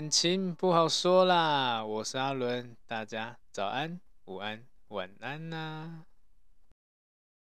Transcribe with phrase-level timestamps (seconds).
[0.00, 6.04] 感情不好说啦，我是阿伦，大家早安、午安、晚安呐、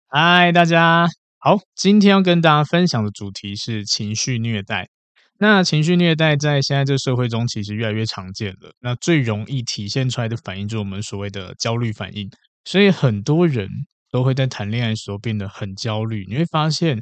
[0.06, 4.88] 嗨，大家好，今天要跟大家分享的主题是情绪虐待。
[5.38, 8.72] 那情绪虐待在现在这个社会中其实越来越常见了。
[8.80, 12.30] 那最容易体现出来的反应就是我们所谓的焦虑反应，
[12.64, 13.68] 所以很多人
[14.10, 16.24] 都会在谈恋爱的时候变得很焦虑。
[16.26, 16.98] 你会发现。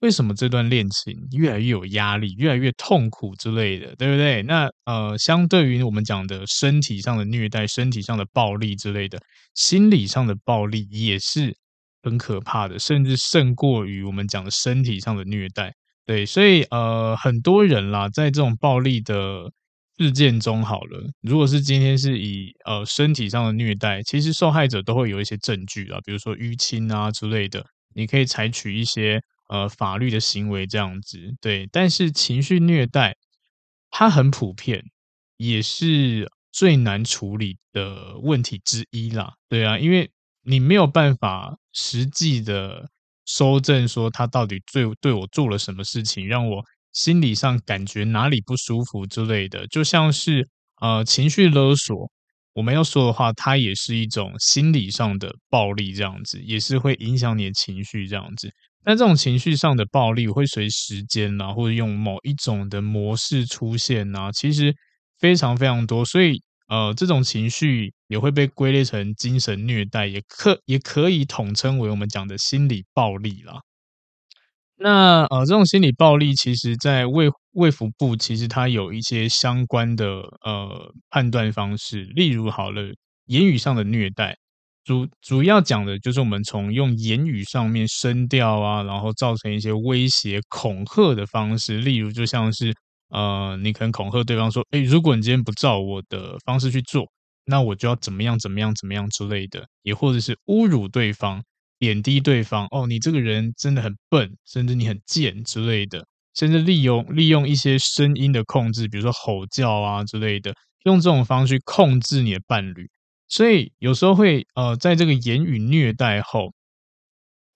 [0.00, 4.44] 为什么这段恋情越来越有压力，越来越痛苦之类的，对不对？
[4.44, 9.18] 那呃，相对于我们讲的身体上的虐待、身体上的暴力之类的，
[9.54, 11.52] 心理上的暴力也是
[12.00, 15.72] 很可怕的，甚至胜过于我们讲的身体上的虐待。
[16.06, 19.50] 对，所以呃，很多人啦，在这种暴力的
[19.98, 29.20] 事件中，好了，如果是今天是以呃身体上的虐待，其实受害者都会有一些证据啦，比如说淤青啊之类的，你可以采取一些。
[29.48, 33.16] 呃，法律的行为这样子，对，但是情绪虐待
[33.90, 34.84] 它很普遍，
[35.36, 39.34] 也是最难处理的问题之一啦。
[39.48, 40.10] 对啊，因为
[40.42, 42.88] 你没有办法实际的
[43.26, 50.48] 收证，说他到底对对我做了什么事情，让我心理上感觉哪里不舒服之类的，就像是
[50.80, 52.10] 呃情绪勒索，
[52.54, 58.50] 我们要说的话，它也是一种心理上的暴力，这样子，也是会影响你的情绪这样子。
[58.84, 64.74] 那这种情绪上的暴力会随时间啊，或者用某一种的模式出现啊，其实
[65.18, 73.60] 非常非常多，所以呃，这种情绪也会被归类成精神虐待，也可也可以统称为我们讲的心理暴力啦。
[74.76, 80.06] 那呃，这种心理暴力，其实在卫卫福部，其实它有一些相关的
[80.44, 82.82] 呃判断方式，例如好了，
[83.26, 84.36] 言语上的虐待。
[84.88, 92.72] 主主要讲的就是我们从用言语上面声调啊，然后造成一些威胁、恐吓的方式，例如就像是
[93.10, 97.04] 呃，你可能恐吓对方说，诶，如果你今天不照我的方式去做，
[97.44, 101.42] 那我就要怎么样、怎么样、怎么样之类的，也或者是侮辱对方、
[101.78, 106.02] 贬低对方，哦，你这个人真的很笨，甚至你很贱之类的，
[106.34, 110.54] 甚至利用利用一些声音的控制，比如说吼叫啊之类的，
[110.84, 112.88] 用这种方式去控制你的伴侣。
[113.28, 116.52] 所以有时候会呃，在这个言语虐待后，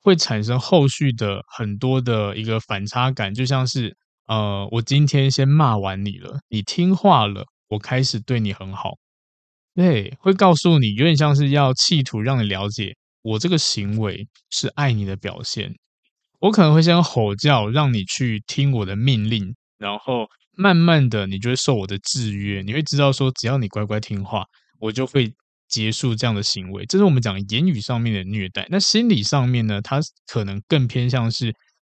[0.02, 3.96] 会产生后续的很多的一个反差感，就像是
[4.26, 8.98] 呃，我今天先骂完你了，你听话了，我开始对你很好，
[9.74, 15.74] 对，会告诉你，有点像是要企图让你了解我这个行为是爱你的表现。
[16.40, 24.44] 我可能会先吼叫，让你去听我的命令，然后慢慢的，你就会受我的制约，你会知道说，只要你乖乖听话，
[24.78, 25.32] 我就会。
[25.72, 28.66] 结束这样的行为，这是我们讲言语上面的虐待。
[28.70, 29.80] 那心理上面呢？
[29.80, 31.50] 它可能更偏向是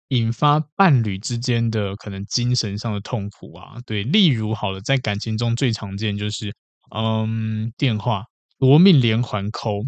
[0.09, 3.77] 引发伴侣之间的可能精神上的痛苦啊。
[3.83, 6.53] 对，例如好了，在感情中最常见就是，
[6.95, 8.23] 嗯，电话
[8.59, 9.83] 夺命连环 call，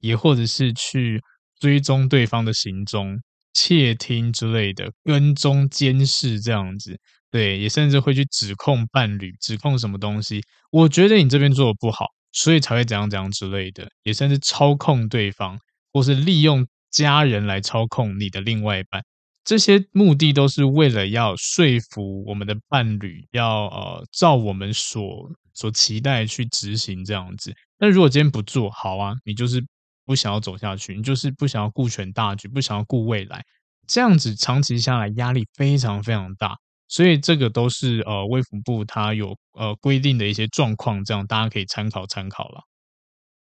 [0.00, 1.22] 也或者是去
[1.60, 3.20] 追踪对方的行踪、
[3.52, 6.98] 窃听之类的，跟踪监视这样子。
[7.30, 10.42] 对，也甚至会去指控伴侣，指控什么东西。
[10.72, 12.06] 我觉得你这边做的不好。
[12.34, 15.58] 所以才会怎样怎样之类的，也算是操控对方，
[15.92, 19.02] 或是利用家人来操控你的另外一半，
[19.44, 27.54] 这些目的都是为了要说服我们的伴侣要呃照我们所所期待去执行这样子。
[27.78, 29.64] 那如果今天不做好啊，你就是
[30.04, 33.44] 不想要走下去，你就是不想要顾全大局，不想要顾未来，
[33.86, 36.56] 这样子长期下来压力非常非常大。
[36.94, 42.60] 所以这个都是呃，卫福部它有呃规定的一些状况，这样大家可以参考参考了。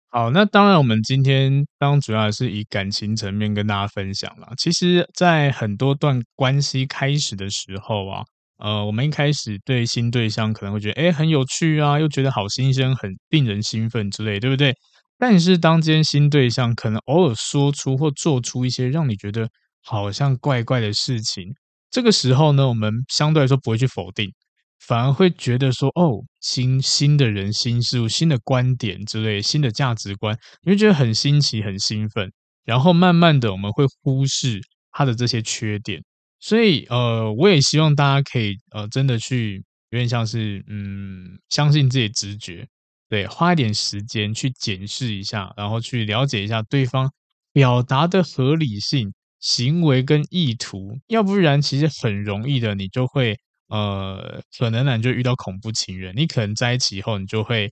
[0.09, 4.47] 好，那当然，我们今天当主要是以感情层面跟大家分享了。
[4.57, 8.23] 其实，在很多段关系开始的时候啊，
[8.59, 14.73] 呃，我们一开始对新对象可能会觉得，哎，很有趣啊，又觉得好新鲜，很令人兴奋之类，对不对？
[15.17, 19.49] 但是，当今天新对象可能偶尔说出或做出一些让你觉得
[19.81, 21.53] 好像怪怪的事情，
[21.93, 24.33] 这个时候呢，我们相对来说不会去否定。
[24.79, 32.29] 反而会觉得说，哦，新新的人、新事物、新的观点之类、新的价值观，你会觉得很新奇、很兴奋。
[32.65, 34.59] 然后慢慢的，我们会忽视
[34.91, 36.03] 他的这些缺点。
[36.39, 42.67] 所以，呃，我也希望大家可以，呃，真的去有点像是，嗯，相信自己直觉，
[43.07, 47.09] 对，花一点时间去检视一下，然后去了解一下对方
[47.53, 49.13] 表达的合理性、
[49.43, 50.97] 行为跟意图。
[51.07, 53.37] 要不然，其实很容易的，你就会。
[53.69, 57.71] 呃，可能呢，你就遇到恐怖情人，你可能在一起以后，你就会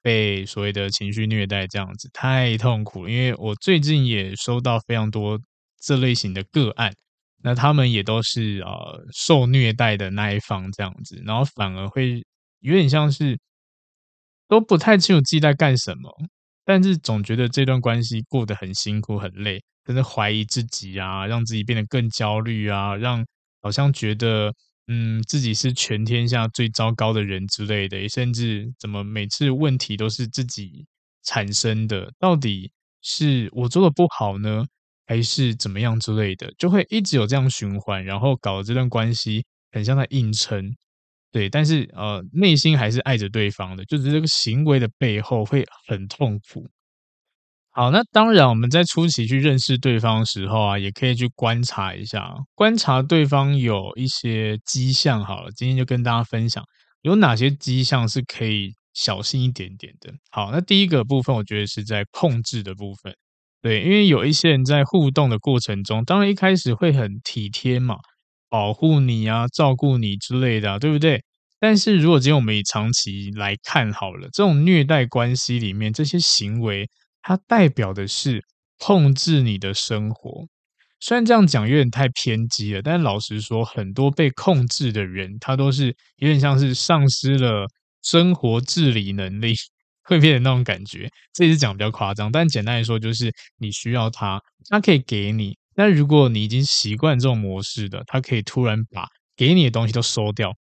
[0.00, 3.06] 被所谓的情绪虐待，这样子太痛苦。
[3.06, 5.38] 因为我最近也收到非常多
[5.78, 6.94] 这类型的个案，
[7.42, 12.24] 那他们也都是呃受虐待的那一方这样子，然后反而会
[12.60, 13.38] 有点像是
[14.48, 16.10] 都不太清楚自己在干什么，
[16.64, 23.24] 但是总觉得这段关系过得很辛苦很累，真的怀疑自己啊，让自己变得更焦虑啊，让
[23.60, 24.52] 好像觉得。
[24.88, 30.84] 嗯，自己是全天下最糟糕的人之类的，甚至怎么每次问题都是自己
[31.22, 32.70] 产生的，到底
[33.00, 34.64] 是我做的不好呢，
[35.06, 40.74] 还是怎么样之类的，就会一直有这样循环，然后搞得这段关系很像在硬撑，
[41.32, 46.68] 对，但是呃，内心还是爱着对方的，就是这个行为的背后会很痛苦。
[47.70, 55.24] 好，那当然，我们在初期去认识对方的时候啊，也可以去观察一下，观察对方有一些迹象。
[55.24, 56.62] 好了，今天就跟大家分享
[57.00, 60.12] 有哪些迹象是可以小心一点点的。
[60.30, 63.16] 好，那第一个部分，我觉得是在控制的部分。
[63.62, 67.96] 对，因为有一些人在互动的过程中，当然一开始会很体贴嘛，
[68.52, 71.22] 保护你啊，照顾你之类的，对不对？
[71.58, 76.86] 但是如果今天我们以长期来看好了，这种虐待关系里面这些行为。
[77.22, 78.42] 它代表的是
[78.78, 80.46] 控制你的生活，
[81.00, 87.66] 虽然这样讲有点太偏激了，但老实说，很多被控制的人，他都是有点像是丧失了
[88.02, 89.54] 生活自理能力，
[90.04, 91.08] 会变成那种感觉。
[91.32, 95.56] 这也是讲比较夸张，但简单来说，就是你需要他，他可以给你。
[95.74, 100.54] 但如果你已经习惯这种模式的，他可以突然把给你的东西都收掉，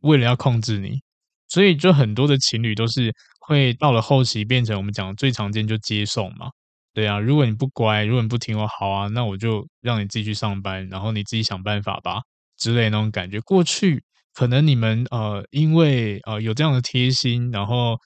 [0.00, 1.00] 为了要控制你。
[1.48, 3.12] 所以，就很多的情侣都是。
[3.44, 6.46] 会到了后期变成我们讲的最常见就接送嘛，
[6.94, 12.20] 对啊，如果你不乖，如果你不听我好啊，那我就让你自己去上班，然后你自己想办法吧
[12.56, 13.40] 之类那种感觉。
[13.40, 14.00] 过去
[14.32, 17.98] 可能你们呃因为呃有这样的贴心，然后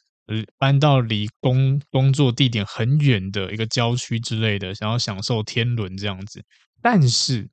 [0.59, 6.45] 搬到离工工作地点很远的一个郊区之类的，想要享受天伦这样子，
[6.83, 7.49] 但是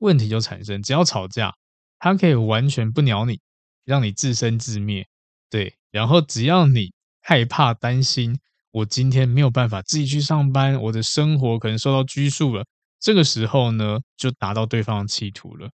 [0.00, 1.54] 问题就产生，只要吵架，
[1.98, 3.40] 他可以完全不鸟你，
[3.84, 5.06] 让你自生自灭，
[5.50, 5.76] 对。
[5.90, 8.38] 然后只要你害怕、担心，
[8.72, 12.64] 我今天没有办法自己去上班，我的生活可能受到拘束了。
[12.98, 15.70] 这个时候呢，就达到对方的企图了，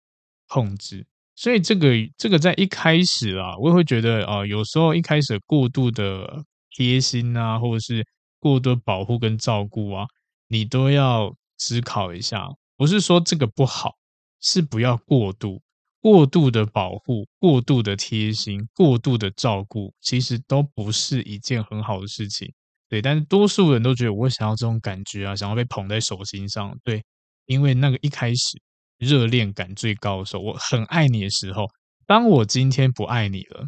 [0.49, 1.07] 控制。
[1.35, 8.07] 所以这个这个在一开始啊，我也会觉得啊、有时候一开始过度的贴心啊，或者是
[8.39, 10.07] 过多保护跟照顾啊，
[10.49, 12.47] 你都要思考一下。
[12.77, 13.95] 不是说这个不好，
[14.41, 15.61] 是不要过度。
[16.03, 22.51] 过度的保护、过度的贴心、过度的照顾，其实都不是一件很好的事情。
[22.89, 26.75] 对，但是多数人都觉得我想要这种感觉啊，想要被捧在手心上。
[26.83, 27.03] 对，
[27.45, 28.59] 因为那个一开始
[29.01, 31.67] 热恋感最高的时候，我很爱你的时候，
[32.07, 33.67] 当我今天不爱你了，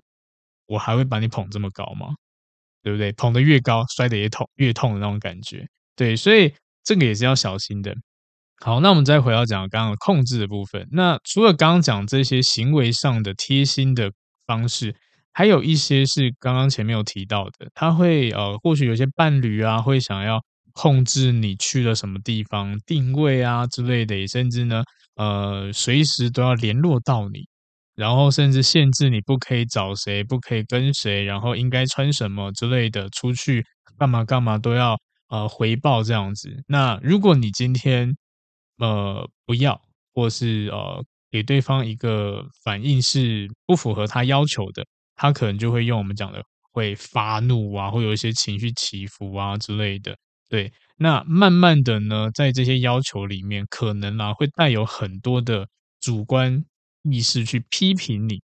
[0.67, 2.15] 我还会把你捧这么高吗？
[2.83, 3.13] 对不对？
[3.13, 5.67] 捧得越高，摔得也痛，越痛的那种感觉。
[5.97, 7.95] 对，所以这个也是要小心的。
[8.61, 10.87] 好，那我们再回到讲刚刚控制的部分。
[10.93, 14.13] 那除了刚刚讲这些行为上的贴心的
[14.47, 14.95] 方式，
[15.33, 20.41] 还有一些是刚刚前面有提到的，他会呃，或许有些伴侣啊，会想要
[20.73, 24.83] 控制你去了什么地方、定位啊之类的，甚至呢，
[25.23, 27.47] 呃，随时都要联络到你，
[27.95, 33.65] 然后甚至限制你不可以找谁、不可以跟谁，然后应该穿什么之类的，出去
[33.99, 34.99] 干嘛干嘛都要
[35.29, 36.51] 呃回报这样子。
[36.67, 38.13] 那如果你今天
[38.79, 39.81] 呃，不要，
[40.13, 50.17] 或是呃，给对方一个反应是不符合他要求的，他可能就会用我们讲的会发怒啊，会有一些情绪起伏啊之类的。
[50.53, 55.67] 对，那慢慢的呢，在这些要求里面，可能啊会带有很多的
[55.99, 56.63] 主观
[57.11, 58.43] 意识去批评你，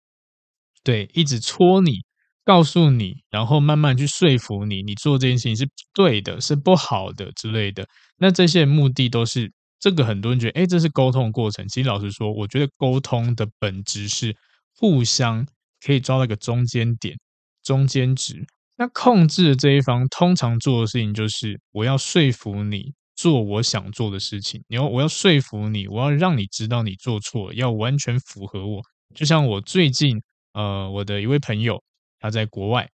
[0.82, 2.00] 对，一直戳你，
[2.44, 7.86] 告诉你，然后慢慢去说服你，你做这件事情是对的，是不好的之类的。
[8.18, 11.68] 那这些目的都是这个，很多人觉得，哎，这是沟通的过程。
[11.68, 14.36] 其实老实说，我觉得沟通的本质是
[14.74, 15.46] 互相
[15.86, 17.16] 可以抓到一个中间点、
[17.62, 18.44] 中间值。
[18.76, 24.62] 那控制这一方通常做的事情就是，我要说服你做我想做的事情。
[24.68, 28.82] 你要，我要说服你，我要让你知道你做错，要完全符合我。
[29.14, 30.20] 就像我最近，
[30.54, 31.82] 呃，我的一位朋友。
[32.24, 32.88] 他在国外，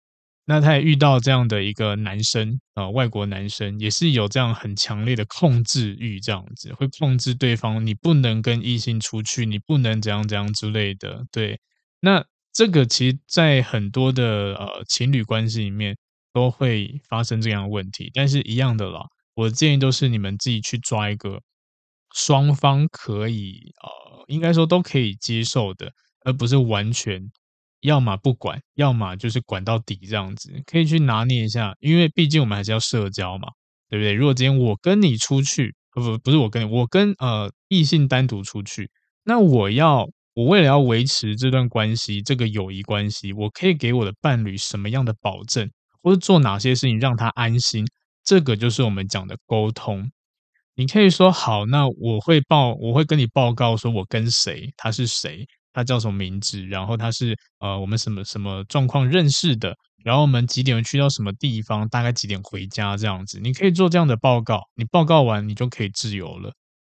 [0.46, 11.26] 那他也遇到这样的一个男生啊、呃，外国男生也是有这样很强烈的控制欲，这样子会控制对方，你不能跟异性出去，你不能怎样怎样之类的。
[11.30, 11.60] 对，
[12.00, 12.24] 那
[12.58, 15.96] 这个其实，在很多的呃情侣关系里面
[16.34, 19.02] 都会发生这样的问题，但是一样的啦，
[19.36, 21.40] 我建议都是你们自己去抓一个
[22.16, 25.92] 双方可以呃，应该说都可以接受的，
[26.26, 27.22] 而不是完全。
[27.82, 33.50] 要么不管，要么就是管到底这样子，可以去拿捏一下，因为毕竟我们还是要社交嘛，
[33.88, 34.14] 对不对？
[34.14, 38.90] 如果今天我跟你出去，不不是我跟你，我跟呃异性单独出去，
[39.24, 45.67] 那我要我为了要维持这段关系，这个友谊关系，我可以给我的伴侣什么样的保证，
[46.03, 47.84] 或者做哪些事情让他安心？
[48.24, 50.08] 这个就是我们讲的沟通。
[50.75, 55.44] 你可以说好，那我会报，我会跟你报告说我跟谁，他是谁。
[55.74, 56.63] 他叫什么名字？
[56.67, 59.75] 然后他是呃，我们什么什么状况认识的？
[60.03, 61.88] 然后我们几点去到什么地方？
[61.89, 62.96] 大概几点回家？
[62.96, 64.62] 这样子，你可以做这样的报告。
[64.75, 66.51] 你报告完，你就可以自由了。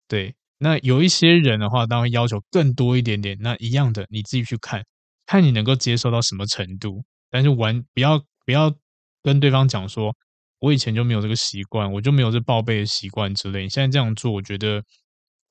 [0.07, 3.35] 对，那有一些人的话，当然会要求更多一点点。
[3.41, 4.85] 那一样的，你自己去看，
[5.25, 7.03] 看你能够接受到什么程度。
[7.31, 8.71] 但是玩不要不要
[9.23, 10.15] 跟对方讲说，
[10.59, 13.63] 我以前就没有这个习惯，我就没有这报备的习惯之类。
[13.63, 14.83] 你现在这样做，我觉得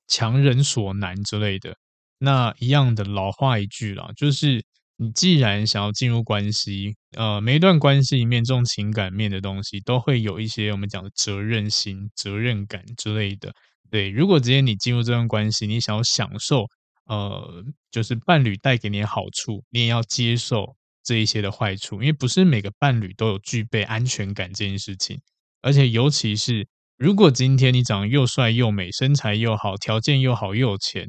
[0.07, 1.75] 强人所难之类的。
[2.19, 4.63] 那一样的老话一句啦，就是
[4.95, 13.51] 你既然想要进入关系，呃，每一段关系里面这种情感面的东西，都会有一些我们讲的责任心、责任感之类的。
[13.91, 16.65] 对，如果直接你进入这段关系，你想要享受，
[17.05, 25.19] 呃，就是伴侣带给你的好处，你也要接受这一些的坏处，因为不是每个伴侣都有具备安全感这件事情，
[25.61, 26.67] 而且尤其是
[26.97, 31.07] 如果今天你长得又帅又美，身材又好，条件又好又有钱。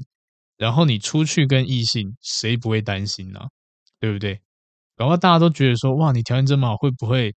[0.58, 3.40] 然后你出去跟异性，谁不会担心呢？
[3.98, 4.40] 对不对？
[4.96, 7.34] 然后大家都觉得说，哇，你条件这么好，会不会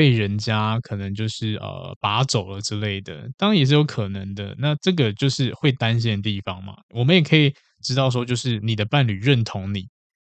[0.00, 3.28] 被人家可能就是呃拔走了之类的？
[3.36, 4.56] 当然也是有可能的。
[4.58, 6.74] 那这个就是会担心的地方嘛。
[6.94, 9.86] 我们也可以知道说，就是你的伴侣认同你，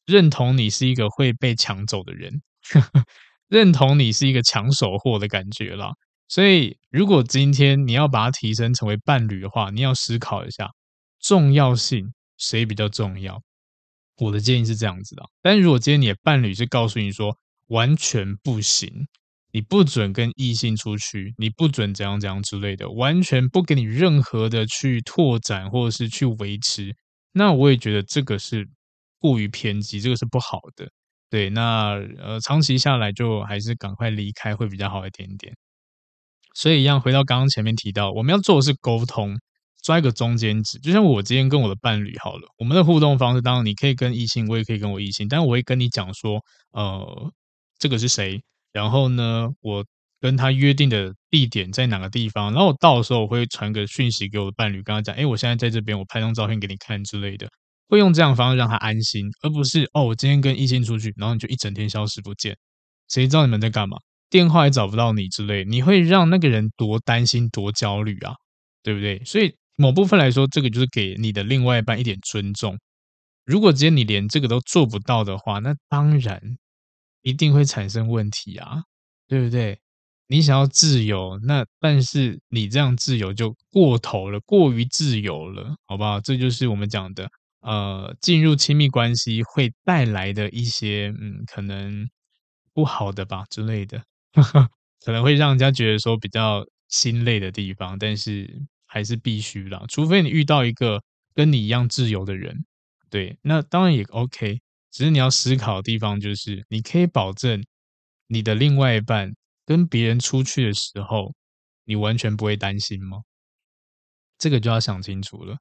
[0.06, 2.42] 认同你是一个会被抢走的人，
[3.46, 5.92] 认同你是一个抢手货的感觉啦。
[6.26, 10.68] 所以，如果今天你要把它提升成为伴侣的话，你要思考一下
[11.20, 12.12] 重要性。
[12.38, 13.40] 谁比较重要？
[14.16, 15.22] 我的建议是这样子的。
[15.40, 17.36] 但如果今天你的伴侣是告诉你说
[17.68, 19.06] 完全不行，
[19.52, 26.94] 你不准跟异性出去，你不准怎样怎样之类的，完全不给你任何的去拓展或者是去维持，
[27.32, 28.66] 那我也觉得这个是
[29.18, 30.88] 过于偏激，这个是不好的。
[31.28, 35.54] 对，那呃，长期下来就还是赶快离开会比较好一点点。
[36.54, 39.38] 所以一样回到刚刚前面提到，我们要做的是沟通。
[39.82, 46.38] 抓一个中间值，就像我今天跟我的伴侣好了，我们的互动方式，当然你可以跟异性，我也可以跟我异性，但我会跟你讲说，
[46.72, 47.32] 呃，
[47.78, 49.84] 这个是谁，然后呢，我
[50.20, 57.48] 跟他约定的地点在哪个地方，然后我到的时候，我会传个讯息给我的伴侣，跟他讲，哎，我现在在这边，我拍张照片给你看之类的，
[57.88, 62.56] 会用这样的方式让他安心，而不是哦，我今天跟异性出去，然后你就一整天消失不见，
[63.08, 63.96] 谁知道你们在干嘛？
[64.28, 68.32] 电话也找不到你之类，你会让那个人多担心多焦虑啊，
[68.82, 69.22] 对不对？
[69.24, 69.54] 所以。
[69.76, 72.78] 某部分来说，这个就是给你的另外一半一点尊重。
[73.46, 76.38] 如果今天你连这个都做不到的话，那当然
[77.22, 78.82] 一定会产生问题啊，
[79.28, 79.78] 对不对？
[80.28, 86.20] 你想要自由，那但是你这样自由就过头了，过于自由了，好不好？
[86.20, 87.28] 这就是我们讲的，
[87.62, 92.08] 呃，进入亲密关系会带来的一些，嗯，可能
[92.72, 94.02] 不好的吧之类的，
[95.04, 98.66] 可能会让人家觉得说比较心累的地方，但是。
[98.92, 101.00] 还是必须啦，除非你遇到一个
[101.32, 102.64] 跟你一样自由的人，
[103.08, 104.60] 对，那当然也 OK。
[104.90, 107.64] 只是你要思考的地方就是，你可以保证
[108.26, 109.32] 你的另外一半
[109.64, 111.34] 跟别人出去的时候，
[111.84, 113.18] 你完全不会担心吗？
[114.38, 115.56] 这个就要想清楚了。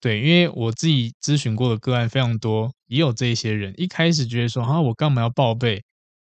[0.00, 5.82] 对，因为我自己咨询过的个案非常多，也有这些人一开始觉得说，啊，我干嘛要报备？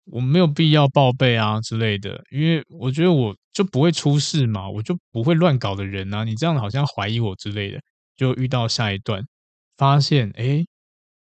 [0.07, 6.23] 我没有必要报备啊之类的，因为我觉得我就不会出事嘛，我就不会乱搞的人啊。
[6.23, 7.81] 你这样好像怀疑我之类的，
[8.17, 9.23] 就遇到下一段，
[9.77, 10.65] 发现诶，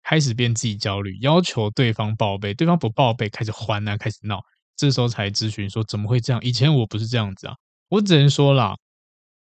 [0.04, 4.42] 开始变自己焦虑，要求对方报备，对方不报备，开始还啊，开始闹，
[4.76, 6.42] 这时候才咨询说怎么会这样？
[6.44, 7.56] 以前我不是这样子啊，
[7.90, 8.76] 我只能说啦，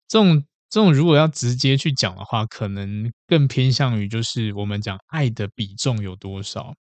[0.08, 6.74] 这种这种如果要直接去讲的话，可能更偏向于就是我们讲爱的比重有多少。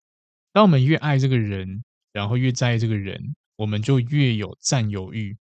[0.51, 3.19] 当我们越爱这个人，然后越在意这个人，
[3.55, 5.37] 我们就越有占有欲。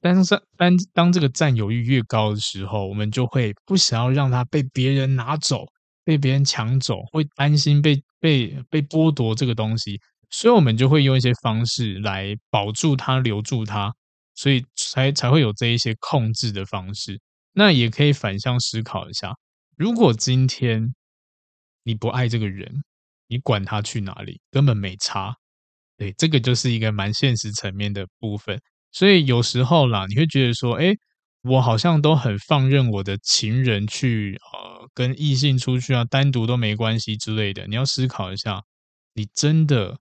[0.00, 5.66] 但是当当这个占有欲越高的时候，我们就会不想要让他被别人拿走。
[6.08, 10.00] 被别人抢走，会担心被被被剥夺这个东西，
[10.30, 13.92] 所以我们就会用一些方式来保住它、留住它，
[14.34, 17.20] 所以才才会有这一些控制的方式。
[17.52, 19.34] 那也可以反向思考一下，
[19.76, 20.94] 如果今天
[21.82, 22.72] 你不爱这个人，
[23.26, 25.36] 你管他去哪里，根本没差。
[25.98, 28.58] 对，这个就是一个蛮现实层面的部分。
[28.92, 30.94] 所以有时候啦，你会觉得说，哎。
[31.48, 37.66] 我好像都很放任我的情人去呃跟异性出去啊，单独都没关系之类的。
[37.66, 38.62] 你要思考一下，
[39.14, 39.98] 你真的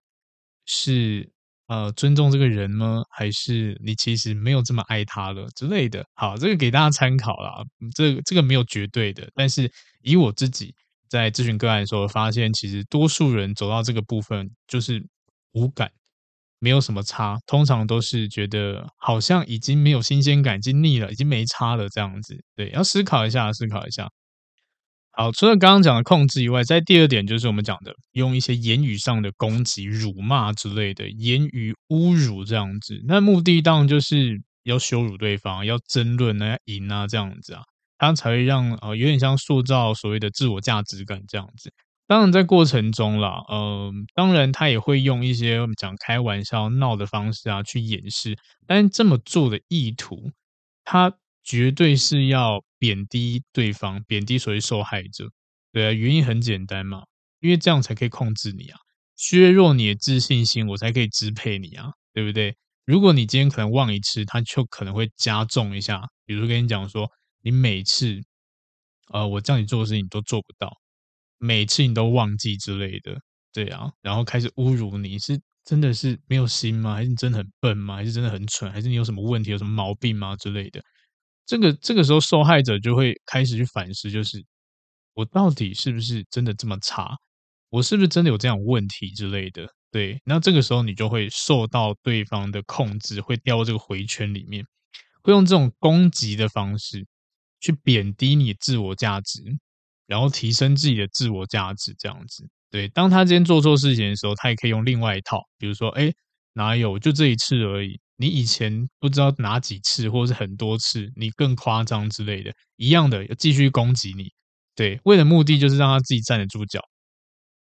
[0.66, 1.32] 是
[1.68, 3.04] 呃尊重这个人吗？
[3.10, 6.06] 还是你其实没有这么爱他了之类的？
[6.14, 7.64] 好，这个给大家参考啦。
[7.96, 10.76] 这个、这个没有绝对的，但是以我自己
[11.10, 15.02] 在咨询个案的时候，发现其实多数人走到这个部分就是
[15.54, 15.92] 无感。
[16.60, 22.44] 没有什么差，通常都是觉得好像已经没有新鲜感，已经腻了，已经没差了这样子。
[22.56, 24.10] 对，要思考一下，思考一下。
[25.12, 33.02] 好，除了刚刚讲的控制以外，在第二点就是我们讲的用一些言语上的攻击、辱骂之类的言语侮辱这样子。
[33.08, 37.64] 那目的当然就是要羞辱对方，要争论啊，要赢啊这样子啊，
[37.98, 41.72] 他才会让呃有点像塑造所谓的自我价值感这样子。
[42.08, 50.32] 当然，在过程中啦，嗯、呃，当然他也会用一些我们讲开玩笑、闹的方式啊去掩饰，但这么做的意图，
[50.86, 55.30] 他绝对是要贬低对方，贬低所谓受害者。
[55.74, 57.04] 对啊，原因很简单嘛，
[57.42, 58.80] 因为这样才可以控制你啊，
[59.18, 62.56] 削弱你的自信心，我才可以支配你啊，对不对？
[62.86, 67.12] 如果你今天可能忘一次，他就可能会加重一下，比如跟你讲说，
[67.44, 68.22] 你每次，
[69.12, 70.72] 呃，我叫你做的事情你都做不到。
[71.38, 73.20] 每次你都忘记之类的，
[73.54, 76.96] 对啊，然后开始侮辱你，是真的是没有心吗？
[76.96, 77.96] 还是你真的很笨吗？
[77.96, 78.72] 还是真的很蠢？
[78.72, 80.36] 还是你有什么问题、有什么毛病吗？
[80.36, 80.82] 之类的，
[81.46, 84.44] 这个这个时候受害者就会开始去反思，就是
[85.14, 87.16] 我到底是不是真的这么差？
[87.70, 89.68] 我是不是真的有这样问题之类的？
[89.92, 94.66] 对，那这个时候你就会受到对方的控制，会掉这个回圈里面，
[95.24, 97.06] 会用这种攻击的方式
[97.60, 99.42] 去贬低你自我价值。
[100.08, 102.48] 然后提升自己的自我价值，这样子。
[102.72, 106.12] 对，当他今天做错事情的时候，他也可以用另外一套，比如说，哎，
[106.54, 108.00] 哪有，就这一次而已。
[108.18, 114.32] 你以前不知道哪几次，或是很多次，你更夸张之类的，一样的，继续攻击你。
[114.76, 116.82] 对，为了目的就是让他自己站得住脚，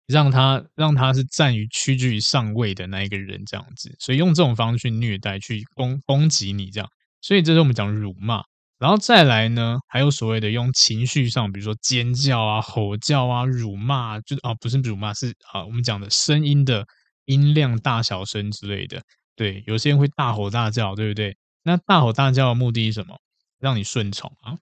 [0.07, 3.93] 让他让他是站于屈居于上位的那一个人，这样子。
[3.99, 6.89] 所以用这种方式去虐待，去攻攻击你，这样。
[7.21, 8.41] 所以这是我们讲辱骂。
[8.79, 16.85] 然后再来呢，还有所谓的用情绪上，比如说尖叫啊、吼叫啊、辱骂，就啊，不是辱骂，是啊，我们讲的声音的
[17.25, 19.01] 音量大小声之类的。
[19.35, 21.35] 对，有些人会大吼大叫，对不对？
[21.63, 23.19] 那大吼大叫的目的是什么？
[23.59, 24.55] 让你顺从啊。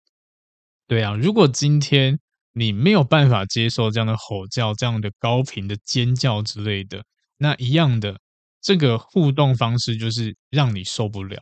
[0.88, 2.20] 对啊，如果今天
[2.54, 7.04] 你没有办法接受这样的吼叫、这样的高频的尖叫之类的，
[7.38, 8.20] 那一样的
[8.62, 11.40] 这个互动方式就是让你受不了。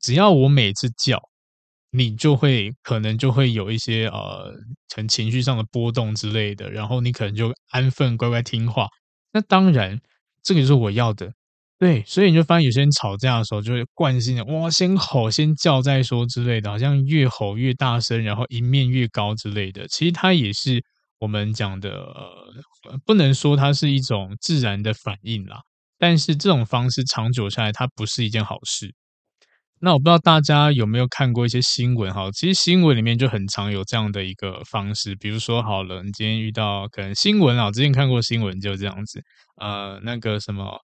[0.00, 1.29] 只要我每次叫。
[1.90, 4.54] 你就会可能就会有一些呃，
[4.88, 8.86] 成情绪上的波动之类的，然后你可能就安分乖乖听话。
[9.32, 10.00] 那当然，
[10.42, 11.32] 这个就是我要的，
[11.78, 12.02] 对。
[12.06, 19.86] 所以你就发现有些人吵架的时候，就会惯性的哇，先吼先叫再说之类的，好像越吼越大声，然后音面越高之类的。
[19.88, 20.82] 其实它也是
[21.18, 25.60] 我们讲的，呃，不能说它是一种自然的反应啦，
[25.98, 28.94] 但是这种方式长久下来，它不是一件好事。
[29.82, 39.22] 那我不知道大家有没有看过一些新闻哈，其实新闻里面就很常有这样的一个方式，比如说好了，你今天遇到可能新闻啊，之前看过新闻就这样子，
[39.56, 40.78] 呃，那个什么，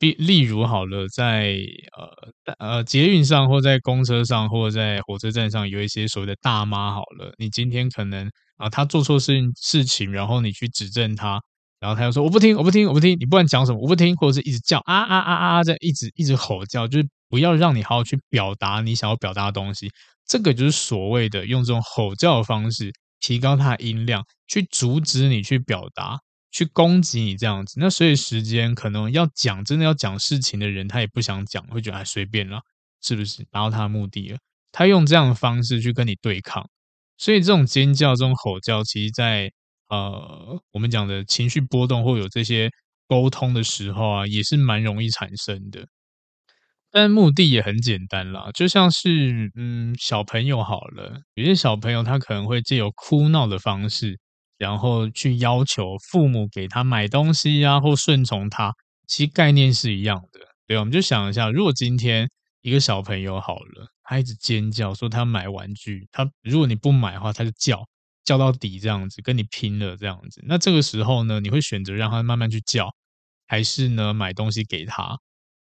[0.00, 1.56] 例例如好了，在
[1.96, 11.40] 呃呃捷运上或在公车上或在火车站上有一些所谓的大妈好了，你今天可能啊她做错事事情，然后你去指正她，
[11.78, 17.08] 然后她又说我不听我不听我不听，你不管讲什么我不听，或者是一直叫啊啊啊啊在一直一直吼叫，就是。
[17.28, 19.90] 不要让你好好去表达你想要表达的东西，
[20.26, 26.18] 这个就是所谓的用这种吼叫的方式提高它的音量，去阻止你去表达，
[26.50, 27.80] 去攻击你这样子。
[27.80, 32.60] 那所以时间可能要讲真的要讲事情的人，他也不想讲，会觉得还随便啦，
[33.02, 34.38] 是不是达到他的目的了？
[34.72, 36.68] 他用这样的方式去跟你对抗，
[37.16, 39.50] 所以这种尖叫、这种吼叫，其实在
[39.88, 42.70] 呃，我们讲的情绪波动或有这些
[43.08, 45.86] 沟通的时候啊，也是蛮容易产生的。
[46.98, 54.18] 但目的也很简单啦，就像是嗯，小朋友好了，有些小朋友他可能会借由哭闹的方式，
[54.56, 58.72] 然后去要求父母给他买东西呀、啊，或顺从他，
[59.06, 60.40] 其实概念是一样的。
[60.66, 62.30] 对，我们就想一下，如果今天
[62.62, 67.86] 一个小朋友好了，他一直尖叫说他买玩具，他如果你不买的话，他就叫
[68.24, 70.42] 叫到底这样子，跟你拼了这样子。
[70.48, 72.88] 那这个时候呢，你会选择让他慢慢去叫，
[73.46, 75.18] 还是呢买东西给他？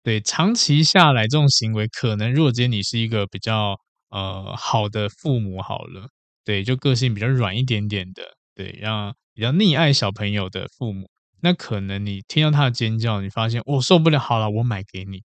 [0.03, 3.77] 对，长期下来这种行为，可能如果今天你是一个比较
[4.09, 6.07] 呃好的父母好了，
[6.45, 8.23] 对，就个性比较软一点点的，
[8.55, 11.09] 对，让比较溺爱小朋友的父母，
[11.41, 15.21] 那可能你听到他的尖叫，你发现我、哦、受不了，好了，我买给你。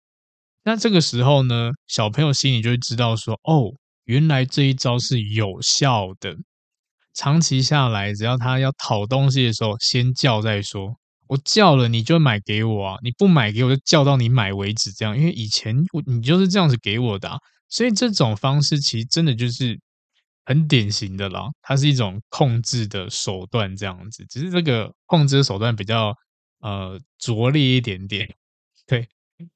[0.65, 6.37] 那这个时候呢，小朋友心里就会知道说，哦，原来这一招是有效的。
[7.15, 10.97] 长期下来，只要他要讨东西的时候，先叫再说。
[11.27, 12.99] 我叫了，你就买给我啊！
[13.03, 14.93] 你不买给我，就叫到你买为止。
[14.93, 19.81] 这样，因为以前我你就是这样子给我的啊，所以这种方式其实真的就是
[20.45, 21.49] 很典型的啦。
[21.63, 26.15] 它是一种控制的手段，这样子，只是这个控制的手段比较
[26.61, 28.29] 呃拙劣一点点。
[28.87, 29.09] 对，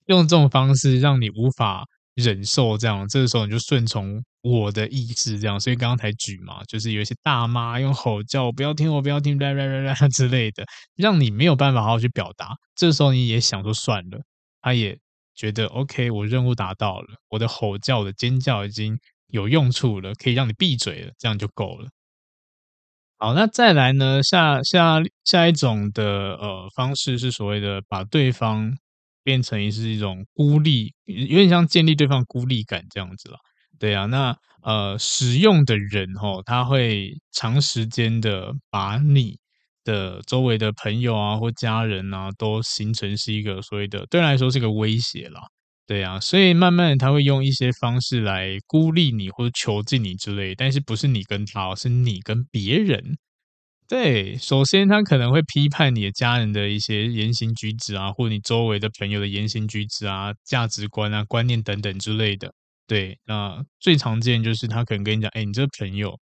[0.06, 4.22] 用这种方式让你无法忍受这样，这个时候你就顺从。
[4.48, 10.64] 我的意志这样，所以刚刚才举嘛，就是有一些大妈用吼叫，不要听我，不要听，啦啦啦啦之类的，
[10.96, 12.56] 让你没有办法好好去表达。
[12.74, 14.18] 这时候你也想说算了，
[14.62, 14.98] 他也
[15.34, 21.88] 觉得 OK，我任务达到了，我的吼叫、的尖叫已经有用处了，可以让你闭嘴了，这样就够了。
[23.18, 28.72] 好，那再来呢，下下下一种的呃方式是所谓的把对方
[29.24, 33.36] 变成是一种孤立，有点像建立对方孤立感这样子了。
[33.78, 39.38] 对啊，那呃，使用的人哦，他会长时间的把你
[39.84, 45.40] 的周围的朋友啊或家人啊，都形成是一个所谓的对他来说是个威胁啦。
[45.86, 53.16] 对啊，所以慢慢他会用一些方式来孤立你或者囚禁你之类，但是不是你跟他，是你跟别人。
[53.88, 62.52] 对，首先他可能会批判你的家人的一些言行举止啊，或你周围的朋友的言行举止啊、价值观啊、观念等等之类的。
[62.88, 66.18] 对，那最常见就是他可能跟你讲，哎，你这朋友，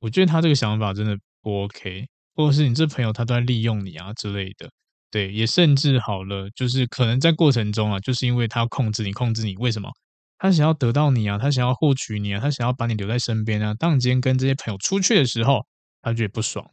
[0.00, 4.68] 我觉得他这个想法真的不 OK，或者是你这朋友他都在利用你啊之类的。
[5.10, 9.88] 对，也甚至好了，就是可能在过程中啊，就是因为他要控制你，控制你，为什么？
[10.36, 13.72] 他想要得到你啊，他想要获取你啊，他想要把你留在身边啊。
[13.74, 15.64] 当你今天跟这些朋友出去的时候，
[16.02, 16.68] 他觉得不爽。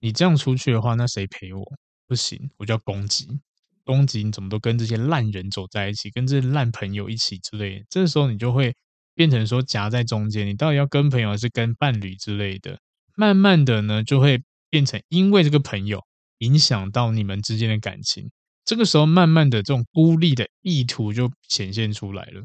[0.00, 1.64] 你这样出去的话，那谁陪我？
[2.06, 3.40] 不行，我就要攻击。
[3.84, 8.74] 攻击你怎么都跟这些烂人走在一起，跟这些烂朋友一起之类的，这时候你就会
[9.14, 12.78] 变成说夹在中间，你到底要跟朋友还是跟伴侣之类的？
[13.16, 16.00] 慢慢的呢，就会变成因为这个朋友
[16.38, 18.28] 影响到你们之间的感情，
[18.64, 22.42] 这个时候慢慢的这种孤立的意图就显现出来了。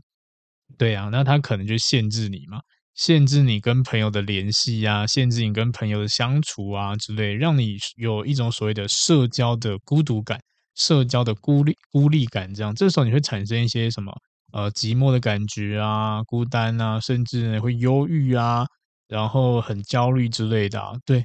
[0.78, 2.60] 对啊，那他可能就限制你嘛，
[2.93, 10.39] 限制你跟朋友的联系啊，限制你跟朋友的相处啊之类，让你有一种所谓的社交的孤独感。
[10.80, 14.12] 社交的孤立孤立感，这样，这时候你会产生一些什么？
[14.54, 18.65] 呃，寂寞的感觉啊，孤单啊，甚至会忧郁啊，
[19.08, 20.82] 然后很焦虑之类的。
[21.06, 21.24] 对，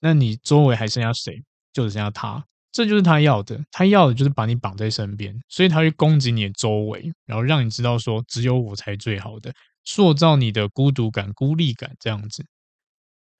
[0.00, 1.42] 那你周围还剩下谁？
[1.72, 3.58] 就只剩下他，这就是他要的。
[3.72, 9.52] 他要的就是把你绑在身边，所以他会攻击你的周围，然后让你知道说只有我才最好的，
[9.84, 12.44] 塑造你的孤独感、孤立感这样子。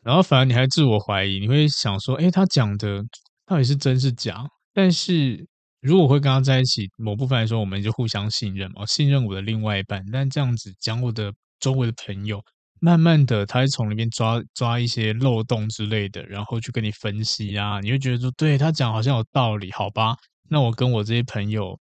[0.02, 3.04] 然后反而你还自我怀疑，你会想说：诶，他讲的
[3.46, 4.44] 到底是真是假？
[4.74, 5.46] 但是，
[5.80, 10.02] 如果会跟他在一起，某部分来说，我们就互相信任嘛，信任我的另外一半。
[10.12, 12.42] 但这样子讲我的周围的朋友，
[12.80, 20.16] 慢慢的，他会从里面抓抓一些漏洞之类的，然后去跟你分析啊，你会觉得说，对，他讲好像有道理，好吧？
[20.48, 21.78] 那我跟我这些朋友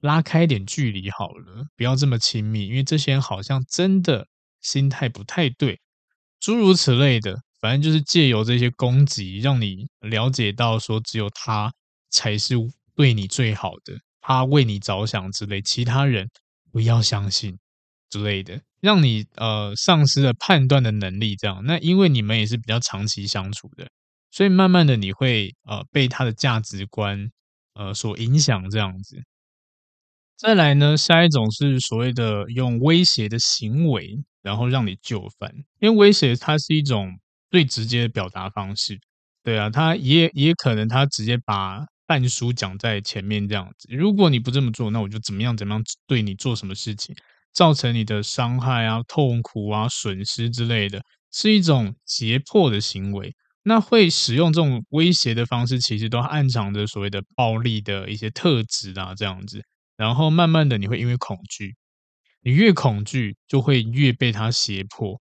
[0.00, 4.26] 拉开一点距离好了，不要这么亲密，因为这些人好像真的
[4.60, 5.80] 心态不太对，
[6.40, 11.72] 诸如此类的，反正就是借由这些攻击，让你了解到说，只有他。
[12.10, 12.54] 才是
[12.94, 16.28] 对你最好的，他为你着想之类，其他人
[16.72, 17.58] 不要相信
[18.10, 21.36] 之类的，让你呃丧失了判断的能力。
[21.36, 23.88] 这样，那因为你们也是比较长期相处的，
[24.30, 27.30] 所以慢慢的你会呃被他的价值观
[27.74, 28.68] 呃所影响。
[28.70, 29.22] 这样子，
[30.36, 37.18] 再来呢，下一种是所谓的用威胁的行为，然后让你就范，因为威胁它是一种
[37.50, 38.98] 最直接的表达方式。
[39.44, 41.86] 对啊，他也也可能他直接把。
[42.08, 47.14] 半书讲在前面这样子，如果你不这么做，那我就怎么样怎么样对你做什么事情，
[47.52, 53.34] 造成你的伤害啊、痛苦啊、损失之类的，是一种胁迫的行为。
[53.64, 59.62] 那会使用这种威胁的方式，其实都暗藏着所谓的暴力的一些特质啊，这样子。
[59.98, 61.76] 然后慢慢的，你会因为恐惧，
[62.42, 65.20] 你越恐惧，就会越被他胁迫。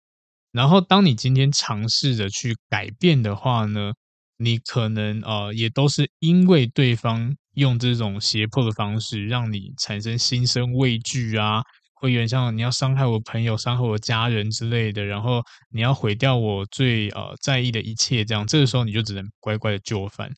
[0.51, 3.93] 然后，当你今天尝试着去改变的话呢，
[4.39, 11.61] 你可能呃，也都是因为对方用这种胁迫的方式，让你产生心生畏惧啊。
[12.01, 20.31] 会有点像你要伤害我朋友、伤害我家人之类的，然后你要毁掉我最呃在意的一切，这样这个时候你就只能乖乖的就范，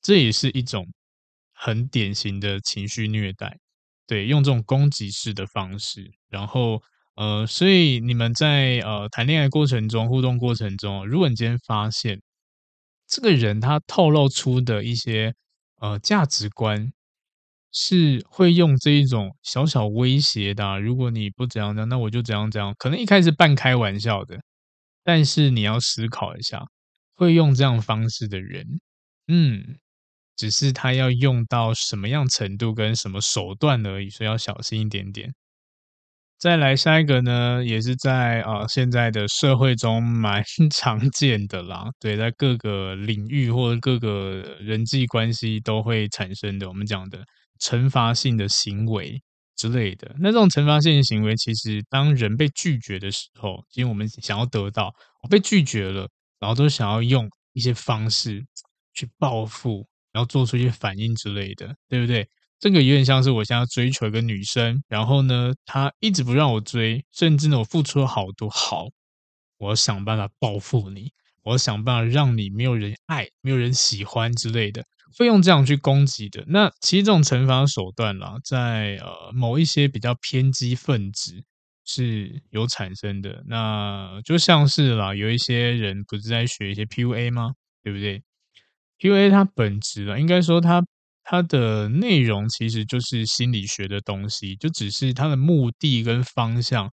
[0.00, 0.86] 这也是一种
[1.52, 3.58] 很典型的情绪虐待，
[4.06, 6.80] 对，用这种攻击式的方式，然后
[7.16, 12.20] 呃，所以你们在呃谈恋爱过程中、互动过程中，如果你今天发现
[13.08, 15.34] 这个人他透露出的一些
[15.80, 16.92] 呃价值观。
[17.70, 22.74] 是会用这一种小小威胁的，如果你不怎样怎样，那我就怎样怎样。
[22.78, 24.40] 可能一开始半开玩笑的，
[25.04, 26.62] 但是你要思考一下，
[27.14, 28.64] 会用这样方式的人，
[29.28, 29.76] 嗯，
[30.34, 35.34] 只是他要用到什么样程度跟什么手段而已，所以要小心一点点。
[36.38, 47.18] 再来下一个呢，也是在啊、现在的社会中蛮 常见的啦，对，在各个领域或者各个人际关系都会产生的，我们讲的。
[47.60, 49.20] 惩罚性的行为
[49.56, 56.06] 之类的，那这种惩罚性的行为，其实当人被拒绝的时候，因为我们想要得到，我被拒绝了，
[56.38, 58.46] 然后都想要用一些方式
[58.94, 62.28] 去报复，然后做出一些反应之类的，对不对？
[62.60, 68.88] 这个有点像是我现在追求一个女生，然后呢，她一直不让我追，甚至呢，我付出了好多，好，
[69.58, 74.84] 我要想办法报复你，我要想办法让你没有人爱，没有人喜欢之类的。
[75.18, 81.42] 会用这样去攻击的，那其实这种惩罚手段啦，在呃某一些比较偏激分子
[81.84, 83.42] 是有产生的。
[83.46, 87.54] 那就像是啦，有一些人不是在学一些 PUA 吗？
[87.82, 88.22] 对不对
[88.98, 90.84] ？PUA 它本质啊，应该说它
[91.30, 96.90] 它的内容其实就是心理学的东西，就只是它的目的跟方向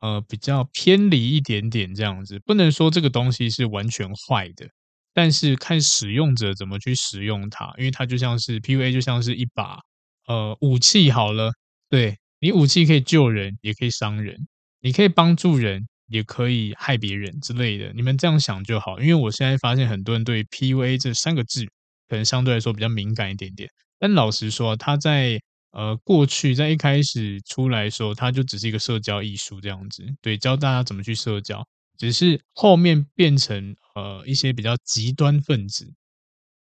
[0.00, 4.66] 呃比较偏离一点点这样子，不能说这个东西是完全坏的。
[5.14, 9.78] 但是看使用者怎么去使用它，因为它就像是 PUA，就像是一把
[10.26, 11.52] 呃武器好了。
[11.88, 14.34] 对，你武器可以救人，也可以伤人；
[14.80, 17.92] 你可以帮助人，也可以害别人之类的。
[17.94, 18.98] 你们这样想就好。
[18.98, 21.64] 因为我现在发现很多人对 PUA 这三个字
[22.08, 23.70] 可能相对来说比较敏感一点点。
[23.98, 25.40] 但老实说，他在
[25.70, 31.66] 呃过去在一开始出来的时候，他就只是一个社交艺术这样子，对，教大家怎么去社交。
[31.98, 35.90] 只是后面变成呃一些比较极端分子，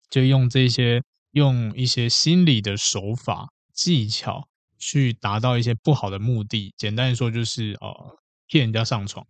[0.10, 1.01] 就用这些
[1.32, 4.45] 用一些心理的手法技巧
[4.77, 6.73] 去达到一些不好的目的。
[6.77, 9.25] 简单说就是呃骗人家上床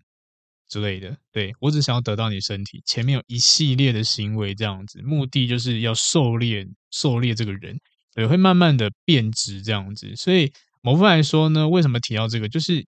[0.71, 1.15] 之类的。
[1.31, 7.77] 对，我只想要得到你身体，前面有一系列的行为这样子，目的就是要狩猎狩猎这个人，
[8.15, 10.15] 对，会慢慢的变质这样子。
[10.15, 12.86] 所以某部分来说呢，为什么提到这个，就是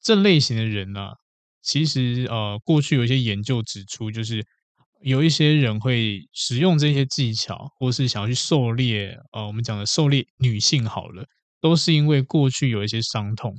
[0.00, 1.14] 这类型的人呢、啊？
[1.60, 4.46] 其实，呃，过去有一些研究指出，就是
[5.02, 11.26] 有一些人会使用这些技巧，或是想要去狩猎，呃，我们讲的狩猎女性好了，
[11.60, 13.54] 都是因为过去有一些伤痛。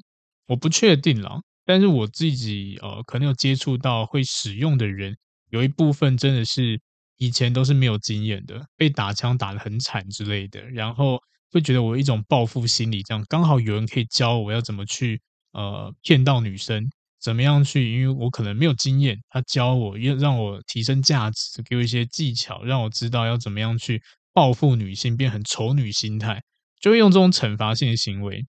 [0.47, 1.39] 我不确定啦，
[1.69, 5.15] 但是我自己，呃，可能有接触到会使用的人，
[5.51, 6.81] 有一部分真的是
[7.17, 16.89] 以前都是没有经验的，被打枪打得很惨之类的，然后会觉得我一种报复心理，这样刚好有人可以教我要怎么去，呃，骗到女生。
[17.21, 17.93] 怎么样去？
[17.93, 24.01] 因为我可能没有经验，他教我，又让我提升价值，给我一些技巧，让我知道要怎么样去
[24.33, 26.41] 报复女性，变很丑女心态，
[26.81, 28.43] 就会用这种惩罚性的行为，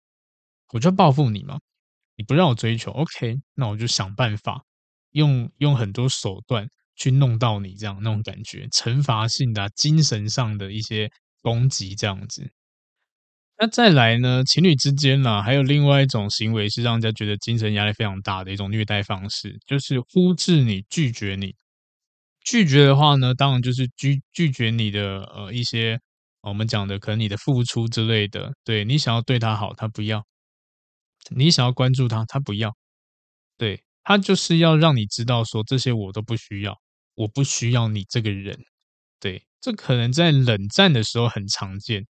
[0.72, 1.58] 我就报复你嘛。
[2.18, 4.60] 你不让我追求，OK，那我就想办法
[5.12, 11.08] 用用很多手段去弄到你，这样那种感觉，惩罚性的、精神上的一些
[11.40, 12.50] 攻击，这样子。
[13.60, 14.42] 那再来呢？
[14.44, 21.54] 情侣之间呢、还有另外一种行为是让人家觉得精神压力非常大的一种虐待方式，就是忽视你、拒绝你。
[22.44, 25.98] 拒绝的话呢，当然就是拒拒绝你的呃一些
[26.40, 28.52] 我们讲的可能你的付出之类的。
[28.64, 30.20] 对，你想要对他好，他不要；
[31.30, 32.76] 你想要关注他，他不要。
[33.56, 36.76] 对，他就是要让你知道说，这些我都不需要，
[37.14, 38.58] 我不需要你这个人。
[39.20, 42.06] 对，这可能在冷战的时候很常见。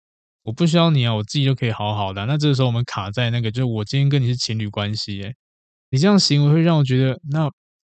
[0.45, 2.27] 我不需要你啊，我自己就可以好好的。
[2.27, 5.35] 那这个时候我们卡在那个，就是我今天跟你是情侣关系，诶，
[5.91, 7.51] 你这样行为会让我觉得，那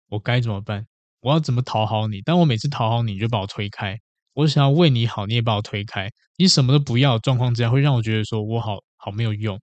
[0.10, 0.86] 我该怎么办？
[1.22, 2.22] 我要怎么讨好你？
[2.22, 3.98] 但我每次讨好你，你就把我推开。
[4.34, 6.10] 我想要为你好，你也把我推开。
[6.38, 9.60] 你什么都不要状况之下，会让我觉得说我好好没有用。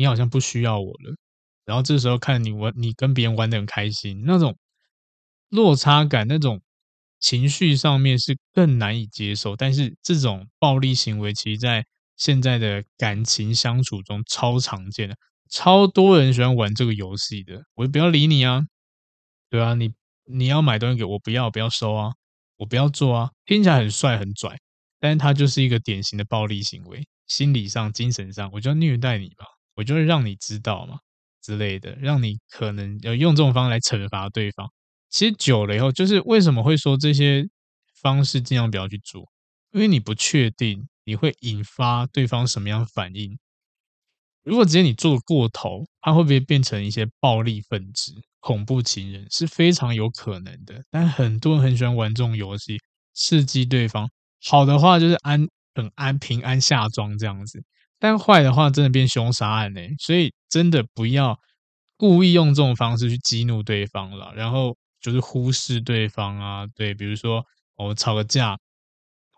[0.00, 1.14] 你好像不需要我了。
[1.66, 4.56] 然后这时候看你玩，你跟别人玩得很开心，那种
[5.50, 6.58] 落差感，那种
[7.20, 9.54] 情绪上面是更难以接受。
[9.54, 11.84] 但是这种暴力行为，其实在
[12.16, 15.14] 现在的感情相处中超常见的，
[15.50, 17.62] 超多人喜欢玩这个游戏的。
[17.74, 18.62] 我就不要理你啊，
[19.50, 19.92] 对啊，你
[20.24, 22.12] 你要买东西给我，不要不要收啊，
[22.56, 24.58] 我不要做啊，听起来很帅很拽，
[24.98, 29.44] 但是它就是一个典型的暴力行为，心理上、精神上，我就要虐待你吧，
[29.80, 30.98] 我就会让你知道嘛。
[31.42, 34.70] 之类的，让你可能要用这种方式来惩罚对方。
[35.08, 37.48] 其实久了以后，就是为什么会说这些
[38.02, 39.26] 方式尽量不要去做，
[39.72, 43.38] 因为你不确定你会引发对方什么样的反应。
[44.44, 50.84] 如果直接你做过头，他会不会变成一些暴力分子、恐怖情人，是非常有可能的。
[50.90, 52.78] 但很多人很喜欢玩这种游戏，
[53.14, 54.10] 刺激对方。
[54.44, 57.62] 好的话就是安很安平安下庄这样子。
[58.00, 61.38] 但坏的话，真的变凶杀案呢，所以真的不要
[61.96, 67.44] 故意用这种方式去激怒对方了，然后就是忽视对方啊，对，比如说
[67.76, 68.58] 我吵个架，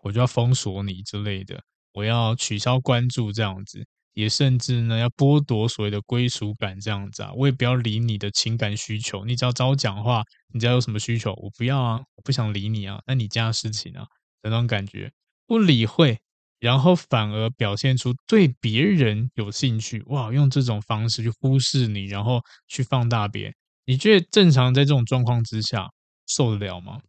[0.01, 1.61] 我就要封锁你之类的，
[1.93, 10.23] 我要取消关注这样子，也甚至呢要剥夺所谓的归属感这样子啊，我也不要理你的情感需求，你只要找我讲话，
[10.53, 14.05] 你只要有什么需求，我不要啊，我不想理你啊，那你家的事情啊，
[14.41, 15.11] 那种感觉
[15.45, 16.17] 不理会。
[16.63, 20.31] 然后反而表现出对别人有兴趣，哇！
[20.31, 23.53] 用这种方式去忽视你，然后去放大别人，
[23.85, 25.89] 你觉得正常在这种状况之下
[26.25, 27.01] 受得了吗？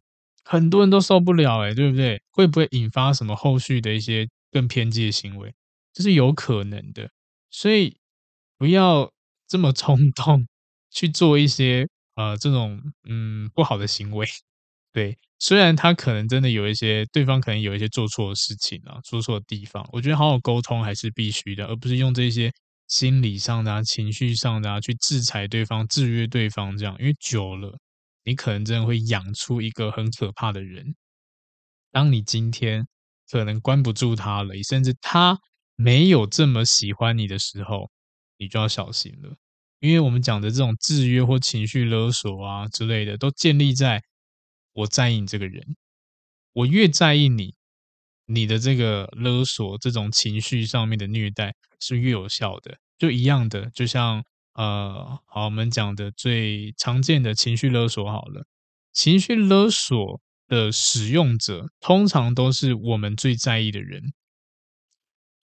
[0.43, 2.21] 很多人都受不了，诶，对不对？
[2.31, 5.53] 会不会引发什么后续的一些更偏激的行为？
[5.93, 7.09] 这是有可能的，
[7.49, 7.95] 所以
[8.57, 9.09] 不要
[9.47, 10.45] 这么冲动
[10.91, 14.27] 去做一些呃这种嗯不好的行为，
[14.95, 15.17] 对。
[15.39, 22.49] 虽然他可能真的有一些，对方可能有一些做错的事情啊，做错的地方，我觉得好好沟通还是必须的，而不是用这些
[22.87, 27.77] 心理上的啊、情绪上的啊去制裁对方、制约对方这样，因为久了，
[28.23, 30.95] 你可能真的会养出一个很可怕的人。
[31.91, 32.87] 当你今天
[33.29, 35.37] 可能关不住他了，甚至他
[35.75, 37.91] 没有这么喜欢你的时候，
[38.37, 39.35] 你就要小心了，
[39.81, 44.01] 因为我们讲的这种制约或情绪勒索啊之类的，都建立在。
[44.75, 45.75] 我在意你这个人，
[46.53, 47.55] 我越在意你，
[48.25, 52.77] 你的这个勒索、这种情绪上面的虐待是越有效的。
[52.97, 58.45] 就一样的，就像呃，好，我们讲的最常见的情绪勒索好了，
[58.93, 64.13] 情绪勒索的使用者通常都是我们最在意的人。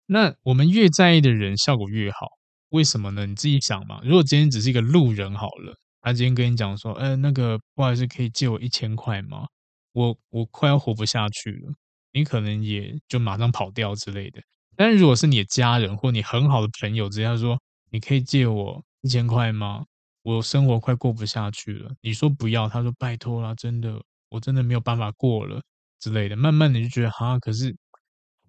[0.07, 2.27] 那我们越在意的人，效果越好。
[2.69, 3.25] 为什么呢？
[3.25, 4.01] 你自己想嘛。
[4.03, 5.77] 如果今天只是一个路人好了。
[6.05, 9.47] 他今天跟你讲说，呃，那个不好意思，可以借我一千块吗？
[9.91, 11.73] 我我快要活不下去了，
[12.13, 14.39] 你可能也就马上跑掉之类的。
[14.75, 19.83] 但是如果是你的家人或你很好的朋友，直接说，你可以借我一千块吗？
[20.21, 21.91] 我生活快过不下去了。
[22.01, 25.59] 你说不要，他说拜托啦，真的，我真的没有办法过了
[25.99, 26.35] 之类的。
[26.35, 27.75] 慢慢的就觉得哈，可是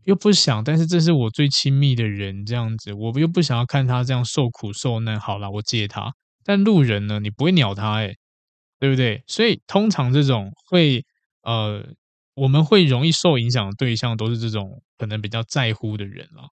[0.05, 5.19] 又不想，但是这是我最亲密的人，这样子，我又不想要看他这样受苦受难。
[5.19, 6.13] 好啦，我借他。
[6.47, 8.15] 但路人呢，你不会鸟他哎，
[8.79, 9.25] 对不对？
[9.27, 11.05] 所以通常这种会
[11.43, 11.85] 呃，
[12.35, 16.49] 我们会容易受影响的对象，都是这种可能比较在乎的人了。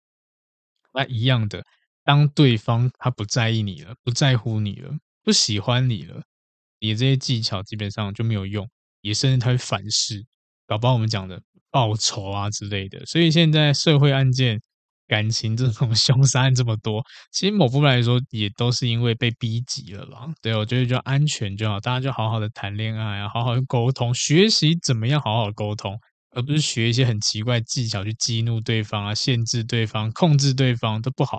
[0.93, 1.65] 那一样的，
[2.05, 6.23] 当对方他不在意你了，不在乎你了，不喜欢你了，
[6.81, 8.69] 你的这些技巧基本上就没有用，
[9.01, 10.25] 也甚至他会反噬，
[10.67, 13.07] 搞不好我们讲的报仇啊之类的。
[13.07, 14.61] 所以现在社会案件。
[15.07, 20.27] 感情这种 凶杀案这么多，其实某部分来说也都是因为被逼急了啦。
[20.41, 25.99] 对，我觉得就安全就好，大家就好好的谈恋爱啊，好好的沟通，学习怎么样好好沟通，
[26.31, 31.39] 而不是学一些很奇怪技巧去激怒对方啊，限制对方、控制对方都不好。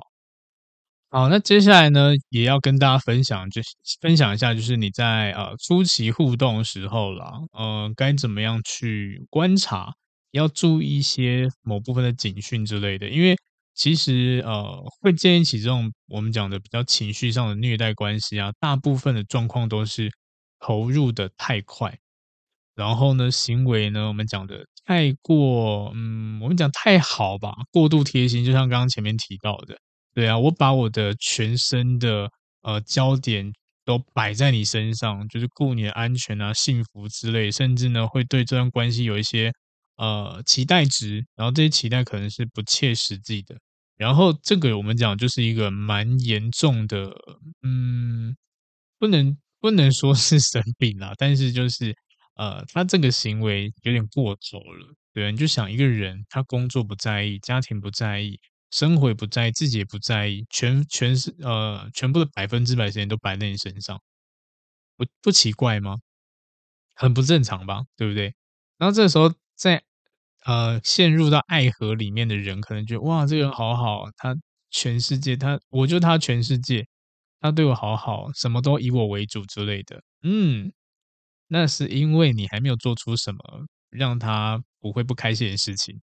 [1.09, 3.61] 好，那接下来呢，也要跟大家分享，就
[4.01, 9.93] 分享一下，就是你在呃初期互动的时候啦，呃，该怎么样去观察，
[10.31, 13.35] 要注意一些某部分的警讯之类的，因为。
[13.75, 20.09] 其实，呃，会建立起这种我们讲的比较情绪上的虐待关系啊，大部分的状况都是
[20.59, 21.97] 投入的太快，
[22.75, 29.77] 然后呢，行为呢，我们讲的太过，嗯，我们讲太好吧，过度贴心，就像刚刚前面提到的，
[30.13, 32.29] 对啊，我把我的全身的
[32.61, 33.51] 呃焦点
[33.85, 39.51] 都摆在你身上，就是顾你的安全啊、幸福之类，甚至呢，会对这段关系有一些
[39.97, 43.55] 呃期待值，然后这些期待可能是不切实际的。
[43.97, 47.11] 然后这个我们讲就是一个蛮严重的，
[47.63, 48.35] 嗯，
[48.99, 51.95] 不能不能说是 生病啦，但是就是
[52.35, 58.37] 呃，他这个行为有点过头了，对，你就想一个人，他工作不在意，家庭不在意，
[58.71, 64.01] 生活也不在意，自己也不在意，全全是呃，全部的百分之百时间都摆在你身上，
[64.97, 65.97] 不不奇怪吗？
[66.95, 68.33] 很不正常吧，对不对？
[68.77, 69.83] 然后这时候在
[70.45, 74.35] 呃陷入到爱河里面的人，可能觉得哇，这个人好好，他
[74.71, 76.85] 全世界他，我就他全世界，
[77.41, 80.01] 他对我好好，什么都以我为主之类的。
[80.23, 80.71] 嗯，
[81.47, 83.39] 那是因为你还没有做出什么
[83.89, 86.01] 让他不会不开心的事情。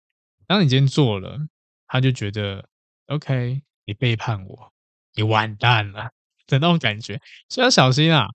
[0.48, 1.38] 当你今天做了，
[1.88, 2.68] 他就觉得
[3.08, 4.74] OK，你背叛我，
[5.16, 6.12] 你完蛋了
[6.48, 7.20] 的那种感觉，
[7.50, 8.28] 所以要小心啊。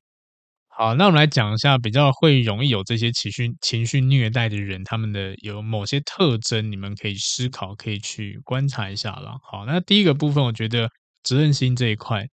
[0.74, 9.36] 好，那我们来讲一下比较会容易有这些情绪情绪虐待的人，他们的有某些特征，你们可以思考，可以去观察一下了。
[9.44, 10.88] 好，那第一个部分，我觉得
[11.22, 12.26] 责任心这一块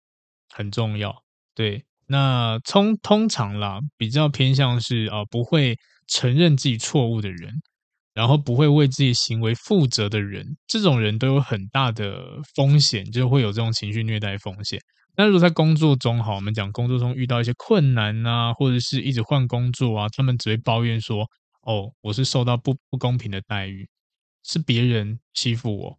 [0.50, 1.14] 很重要。
[1.54, 5.78] 对，那通通常啦，比较偏向是啊、呃，不会
[6.08, 7.62] 承认自己错误的人，
[8.20, 12.22] 然后不会为自己行为负责的人，这种人都有很大的
[12.54, 14.78] 风险，就会有这种情绪虐待风险。
[15.16, 21.26] 那如果在工作中，哈，我们讲工作中遇到一些困难啊，或者是一直换工作啊，他们只会抱怨说
[21.64, 23.88] ：“哦，我是受到不不公平的待遇，
[24.44, 25.98] 是别人欺负我，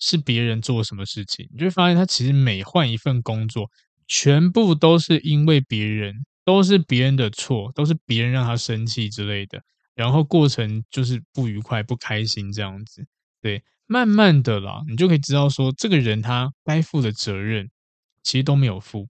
[0.00, 3.70] 是别人做什么事情。”你就会发现，他其实每换一份工作，
[4.08, 6.12] 全部都是因为别人，
[6.44, 9.62] 都是别人的错，都是别人让他生气之类的，
[9.96, 13.04] 然后过程就是不愉快、不开心这样子。
[13.42, 17.68] 对，慢慢的啦，你就可以知道说，这个人他该负的责任。
[18.22, 19.06] 其实都没有负，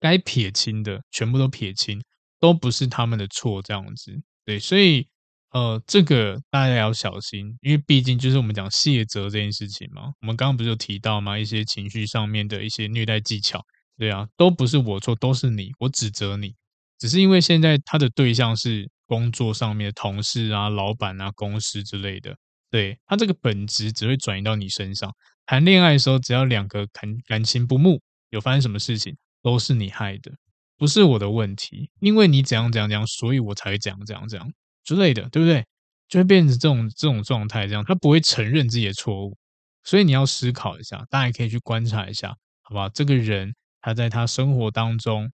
[0.00, 2.02] 该撇清的全部都撇清，
[2.40, 4.20] 都不是他们的错，这样子。
[4.44, 5.06] 对，所以
[5.50, 10.12] 呃，这个大家要小心，因为毕竟就是我们讲卸责这件事情嘛。
[10.20, 11.38] 我们刚刚不是有提到吗？
[11.38, 13.64] 一些情绪上面的一些虐待技巧，
[13.96, 16.56] 对啊，都不是我错，都是你，我指责你，
[16.98, 22.36] 只是因为现在他的对象是工作上面的同事啊、老板啊、公司之类的，
[22.70, 25.12] 对，他这个本质只会转移到你身上。
[25.46, 28.00] 谈恋爱的时候，只要两个感感情不睦。
[28.30, 30.32] 有发生什么事情都是你害的，
[30.76, 34.52] 不是我的问题，因为你怎样怎样怎样，所以我才会怎样怎样怎样
[34.82, 35.64] 之类的，对不对？
[36.08, 39.36] 就会变成这种这种状态，这样他不会承认自己的错误，
[39.84, 42.88] 所以你要思考一下，大家可以去观察一下，好吧？
[42.92, 45.30] 这个人他在他生活当中，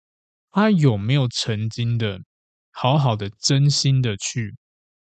[0.51, 2.21] 他有没有曾经的
[2.83, 4.55] 好好的、真心的去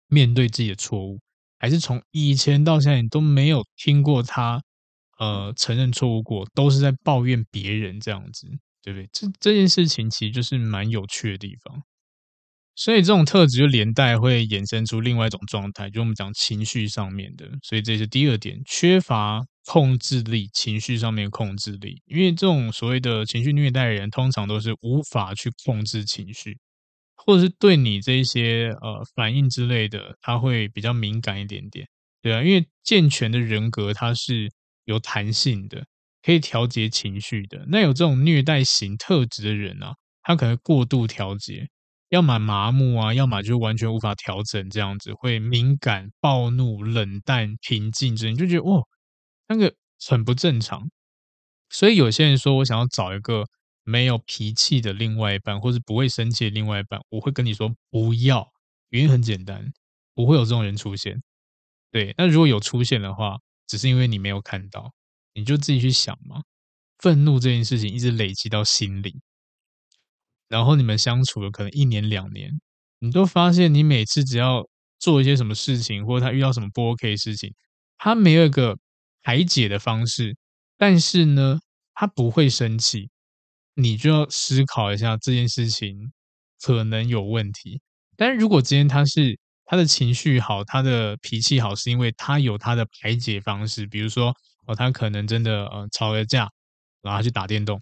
[0.10, 1.22] 面对自己的错误，
[1.58, 4.62] 还是从以前到现在你都没有听过他？
[5.18, 8.46] 呃，承认错误过，都是在抱怨别人这样子，
[8.82, 9.10] 对不对？
[9.14, 11.82] 这这件事情其实就是蛮有趣的地方，
[12.76, 17.50] 所以这种特质就连带会衍生出另外一种状态，就我们讲情绪上面的。
[17.64, 22.02] 所以这是第二点，缺乏控制力，情绪上面控制力。
[22.08, 26.58] 因为这种所谓的情绪虐待的人，通常都是无法去控制情绪，
[27.26, 31.88] 或者是对你这些呃反应之类的，他会比较敏感一点点，
[32.22, 34.50] 对啊，因为健全的人格，它是。
[34.86, 35.86] 有弹性的，
[36.24, 37.64] 可以调节情绪的。
[37.68, 39.94] 那有这种虐待型特质的人啊，
[40.24, 41.68] 他可能过度调节，
[42.10, 48.84] 要么麻木啊，要么就完全无法调整，这样子会敏感、暴怒、冷淡、平静之类，你就觉得哦，
[49.48, 49.74] 那个
[50.10, 50.90] 很不正常。
[51.70, 53.46] 所以有些人说我想要找一个
[53.84, 58.52] 没有脾气的另外一半，或是不会生气的另外一半，我会跟你说不要，
[58.90, 59.72] 原因很简单，
[60.14, 61.22] 不会有这种人出现。
[61.92, 64.94] 对，那如果有出现的话，只是因为你没有看到，
[65.34, 66.42] 你就自己去想嘛。
[67.00, 69.20] 愤怒这件事情一直累积到心里，
[70.48, 72.62] 然后你们相处了可能一年两年，
[73.00, 74.68] 你都发现你每次只要
[75.00, 77.52] 做一些什么事情，或者他遇到什么不 OK 的事情，
[77.98, 78.78] 他没有一个
[79.24, 80.38] 排解的方式，
[80.78, 81.60] 但是呢，
[81.96, 83.10] 他不会生气，
[83.74, 86.12] 你就要思考一下这件事情
[86.62, 87.82] 可能有问题。
[88.18, 93.88] 但是如果今天他是，他的情绪好，他的脾气好，是因为他有他的排解方式。
[93.88, 94.36] 比如说，
[94.68, 96.52] 哦，他可能真的呃吵了架，
[97.02, 97.82] 然后他去打电动，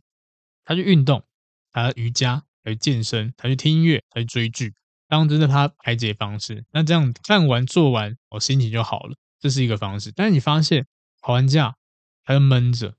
[0.63, 1.25] 他去运动，
[1.71, 4.73] 他瑜伽，他去健身，他去听音乐，他去追剧，
[5.07, 6.63] 当真的他排解方式。
[6.71, 10.11] 那这样干完做完，我、哦、心情就好了，这是一个方式。
[10.15, 10.85] 但是你发现
[11.21, 11.75] 吵完架，
[12.23, 12.93] 他就闷着，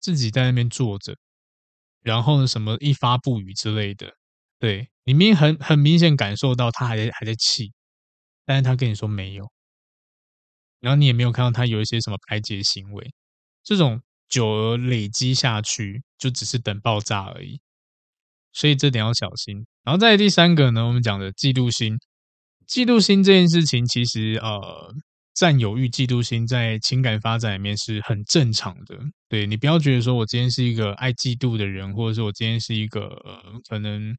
[0.00, 1.16] 自己在那边坐着，
[2.04, 4.14] 然后，什么一发不语之类的，
[4.60, 7.72] 对，里面很很明显感受到他还在还在气。
[8.44, 9.50] 但是他跟你说没有，
[10.80, 13.14] 然后你也没有看到他有一些什么排解行为，
[13.62, 17.58] 这种久而累积下去，就只是等爆炸而已。
[18.52, 19.66] 所以这点要小心。
[19.82, 21.98] 然后再第三个呢，我们讲的嫉妒心，
[22.68, 24.94] 嫉妒心这件事情，其实呃，
[25.34, 28.98] 占有欲、嫉妒心在情感发展里面是很正常的。
[29.28, 34.16] 对，你不要觉得说我今天是一个爱嫉妒的人，或者说我今天是一个呃，可能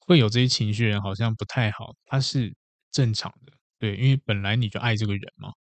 [0.00, 1.94] 会有这些情绪人，好像不太好。
[2.06, 2.54] 他是。
[2.92, 5.52] 正常的，对，因为本来你就爱这个人嘛，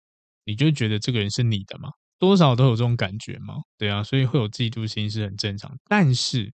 [0.46, 5.78] 你就觉得这个人是你的嘛，多少都有这种感觉嘛，对啊，所以会有嫉妒心是很正常。
[5.88, 6.52] 但是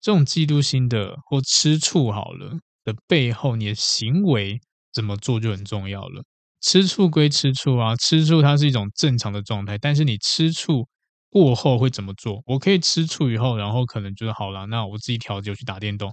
[0.00, 4.58] 这种嫉妒心的或吃醋好了的背后，你的行为
[4.90, 6.24] 怎么做就很重要了。
[6.60, 10.86] 吃醋归吃醋啊，吃醋它是一种正常的状态，但是你吃醋
[11.30, 12.42] 过后会怎么做？
[12.46, 16.12] 我可以吃醋以后，然后可能就是好了，那我自己调节去打电动。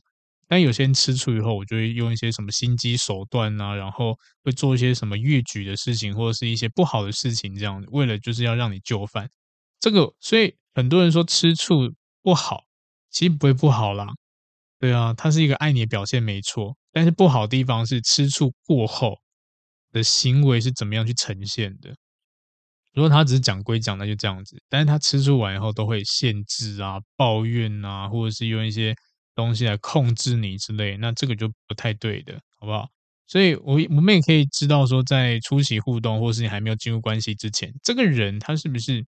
[0.49, 9.29] 但有些人吃醋以后，我就会用一些什么心机手段啊，然后会做一些什么越矩的事情，或者是一些不好的事情，这样为了就是要让你就范。
[9.79, 11.91] 这个，所以很多人说吃醋
[12.23, 12.61] 不好，
[13.11, 14.07] 其实不会不好啦。
[14.79, 16.77] 对啊，它是一个爱你的表现，没错。
[16.93, 19.17] 但是不好的地方是吃醋过后
[19.97, 21.95] 的行为是怎么样去呈现的。
[22.93, 24.55] 如果他只是讲归讲，那就这样子。
[24.69, 28.95] 但是他吃醋完以后，都会限制啊、抱怨啊，或者是用一些。
[29.37, 32.87] 东西来控制你之类，那这个就不太对的，好不好？
[33.27, 39.05] 所以，我我们也可以知道说，在初期互动，或是你还没有进入关系之前，这个人他是不是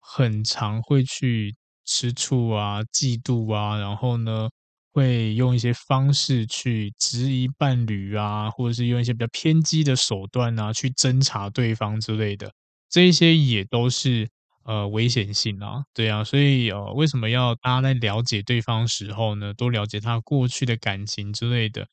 [0.00, 4.48] 很常会去吃醋啊、嫉妒啊，然后呢，
[4.94, 12.52] 会用一些方式去质疑伴侣啊，或者是用一些比较偏激的手段啊，去侦查对方之类的，
[12.88, 14.28] 这一些也都是。
[14.66, 21.86] 呃，危险性啊，对啊，所以呃，为什么要大家在了解对方时候呢，多了解他过去的感情之类的，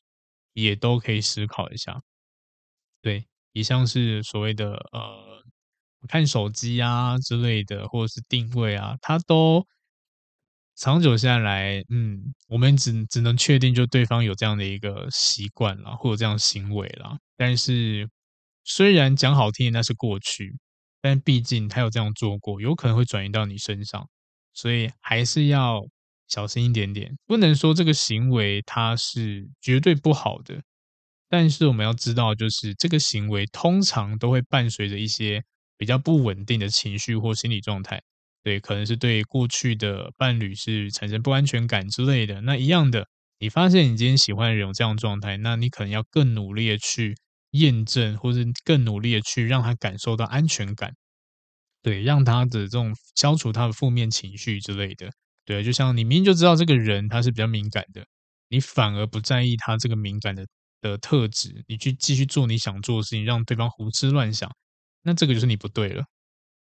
[0.54, 2.00] 也都可以思考一下。
[3.02, 5.42] 对，以上是所谓的呃，
[6.08, 9.66] 看手机啊之类的，或者是定位啊，他都
[10.82, 17.16] 长久下来，嗯，我们只只能确定就对方有这样的一个习惯啦，或者这样行为啦。
[17.36, 18.10] 但是
[18.64, 20.58] 虽然讲好听，那是过去。
[21.00, 24.08] 但毕竟他有这样做过，有可能会转移到你身上，
[24.54, 25.80] 所以还是要
[26.26, 27.16] 小心一点点。
[27.26, 30.60] 不能说这个行为它是绝对不好的，
[31.28, 35.40] 但是我们要知道，就是这个行为通常都会伴随着一些
[35.76, 38.02] 比较不稳定的情绪或心理状态。
[38.42, 42.40] 对，可能是对过去的伴侣是产生不安全感之类的。
[42.42, 43.06] 那一样的，
[43.38, 47.14] 你发现你今天喜欢的人有这样状态，那你可能要更努力的去。
[47.52, 50.94] 验证，或是更努力的去让他感受到安全感，
[51.82, 55.10] 对，让他的这种消除他的负面情绪之类的，
[55.44, 58.06] 对，就像你明明就知道这个人他是比较敏感的，
[58.48, 60.46] 你反而不在意他这个敏感的
[60.80, 64.50] 的特质，你去继续做你想做的事情，让对方胡思乱想，
[65.02, 66.04] 那这个就是你不对了，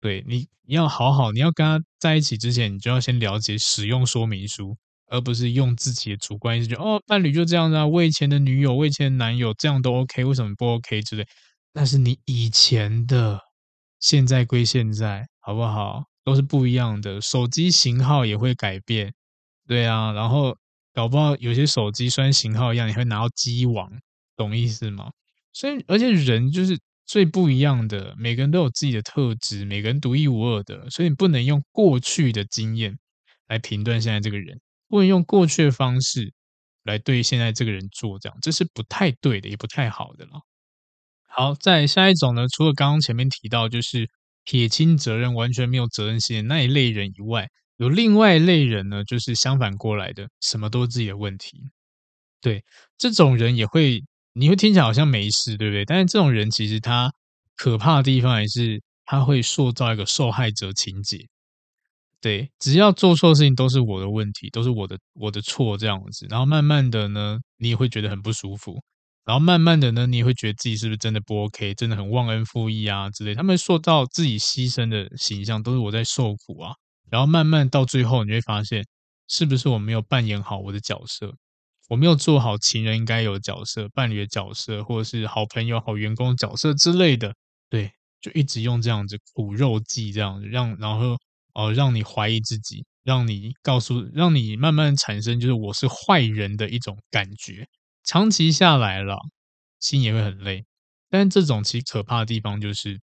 [0.02, 4.78] 对，你你要好好，你要跟他在一起之前，你就要先了解使用说明书。
[5.12, 11.26] 而不是用自己的主观意识，就哦，伴侣就这样子啊，我以前的女友、我以前的男友这样都 OK，为什么不 OK 之类？
[11.74, 13.39] 但是你以前的，
[14.00, 16.04] 现在归现在，好不好？
[16.24, 19.12] 都是不一样的，手机型号也会改变，
[19.68, 20.56] 对啊，然后
[20.93, 23.91] 搞不好有些手机虽然型号一样，你会拿到机王，
[24.36, 25.10] 懂意思吗？
[25.54, 26.78] 所以，而且人就是
[27.10, 32.99] 最不一样的，每个人都有自己的特质，每个人独一无二的，所以你不能用过去的经验
[33.47, 34.60] 来评断现在这个人。
[34.88, 36.32] 不能用过去的方式
[36.84, 40.41] 来对现在这个人做这样，这是不太对的，也不太好的了。
[41.28, 44.07] 好，再下一种呢，除了刚刚前面提到就是
[44.43, 51.72] 撇清责任、完全没有责任心的那一类人以外，有另外一类人呢，就是相反过来的，什么都是自己的问题。
[52.41, 52.64] 对，
[52.97, 54.03] 这种人也会，
[54.34, 55.86] 你会听起来好像没事，对不对？
[55.86, 57.11] 但是这种人其实他
[57.55, 61.17] 可怕的地方还是他会塑造一个受害者情节。
[62.21, 66.27] 对，只要做错事情都是我的问题，都是我的我的错这样子。
[66.30, 68.82] 然后慢慢的呢，你也会觉得很不舒服。
[69.25, 73.34] 然后慢慢的呢，你也会觉得自己是不是真的不 OK，真的很忘恩负义啊之类。
[73.36, 76.73] 他们塑造自己牺牲的形象，都是我在受苦啊。
[77.09, 78.84] 然后慢慢到最后，你会发现，
[79.27, 81.34] 是不是我没有扮演好我的角色？
[81.90, 87.36] 我没有做好情人应该有的角色、伴侣的角色，或者是好朋友、好员工角色之类的。
[87.70, 91.18] 对，就一直用这样子苦肉计，这样子让然后。
[91.56, 97.68] 哦，让你怀疑自己，让你告诉，让你慢慢产生就是我是坏人的一种感觉，
[98.04, 99.18] 长期下来了，
[99.80, 100.64] 心也会很累。
[101.10, 103.02] 但这种其实可怕的地方就是，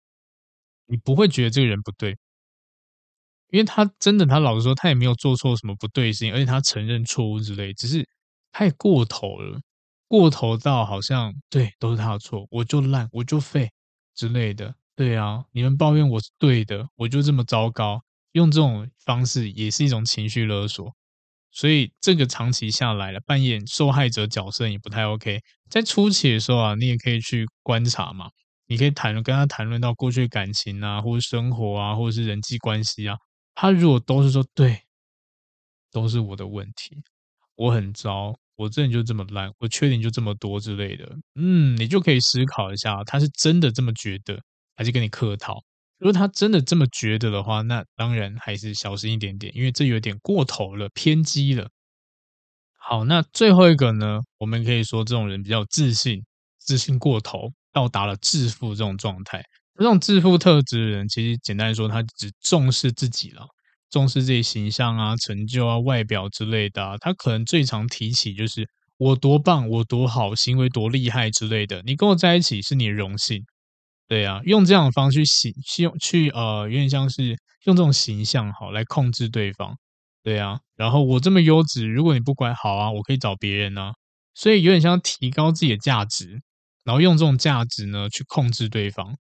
[0.87, 2.17] 你不会觉得这个人不对，
[3.51, 8.07] 因为他真的，他老实说，他也没有做错什么不对的事情，而且他承认错误之类，只是
[8.53, 9.61] 太过头了，
[10.09, 13.71] 过头到好像对都是他的错，我就烂，我就废
[14.15, 14.75] 之类的。
[14.95, 18.03] 对啊，你们抱怨我是对的，我就这么糟糕。
[18.33, 20.95] 用这种方式也是一种情绪勒索，
[21.51, 25.41] 所以这个长期下来了，扮演受害者角色也不太 OK。
[25.71, 28.31] 在初期的时候啊，你也可以去观察嘛，
[28.67, 33.17] 你可以谈跟他谈论到过去感情啊，或者生活啊，或者是人际关系啊。
[33.55, 34.83] 他如果都是说对，
[35.91, 37.03] 都是我的问题，
[37.57, 44.41] 我很糟，我这人就这么烂，我缺点就这么多之类的，嗯，你就可以思考一下，他是真的这么觉得，
[44.77, 45.63] 还是跟你客套？
[45.99, 51.69] 如果他真的这么觉得的话，那当然还是小心一点点，因为这有点过头了，偏激了。
[52.79, 56.23] 好，那最后一个呢，我们可以说这种人比较自信，
[56.59, 59.43] 自信过头，到达了自负这种状态。
[59.79, 63.47] 这种自负特质的人，其实简单说，他只重视自己了，
[63.91, 66.97] 重视自己形象啊、成就啊、外表之类的啊。
[66.99, 68.69] 他可能最常提起就是
[68.99, 71.83] 我多棒、我多好、行为多厉害之类的。
[71.85, 73.45] 你跟我在一起是你的荣幸，
[74.09, 77.29] 对啊，用这样的方式去形用去呃，有点像是
[77.65, 79.77] 用这种形象好来控制对方，
[80.23, 80.61] 对啊。
[80.77, 83.93] 然后我这么优质，如果你不乖，好啊，我可以找别人啊。
[84.35, 86.41] 所以有点像提高自己的价值，
[86.85, 89.17] 然后用这种价值呢去控制对方。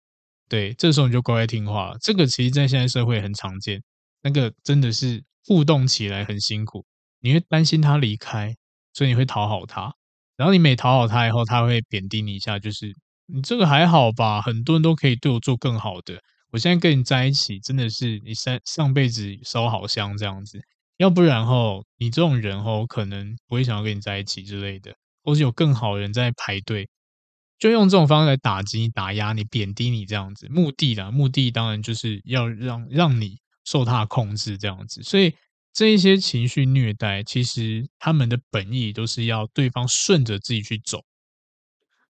[0.49, 1.97] 对，这时候你就乖乖听话了。
[2.03, 3.83] 这个其实，在现在社会很常见。
[4.25, 6.85] 那个真的是互动起来很辛苦，
[7.20, 8.57] 你会担心他离开，
[8.93, 9.95] 所以你会讨好他。
[10.37, 12.93] 然后你每讨好他以后，他会贬低你一下，就是
[13.27, 14.43] 你这个还好吧？
[14.43, 16.18] 很多人都可以对我做更好的。
[16.51, 20.61] 我现在跟你在一起，真的是你上上辈子烧好香这样子。
[20.97, 26.89] 要不然后，你这种人后，可能不会想要跟你在一起之类的，或是有更好的人在排队。
[27.59, 35.03] 就用这种方式来打击、打压你、贬低你这样子，目的啦，目的当然就是要让让你受他控制这样子。
[35.03, 35.35] 所以
[35.73, 41.03] 这一些情绪虐待，其实他们的本意都是要对方顺着自己去走，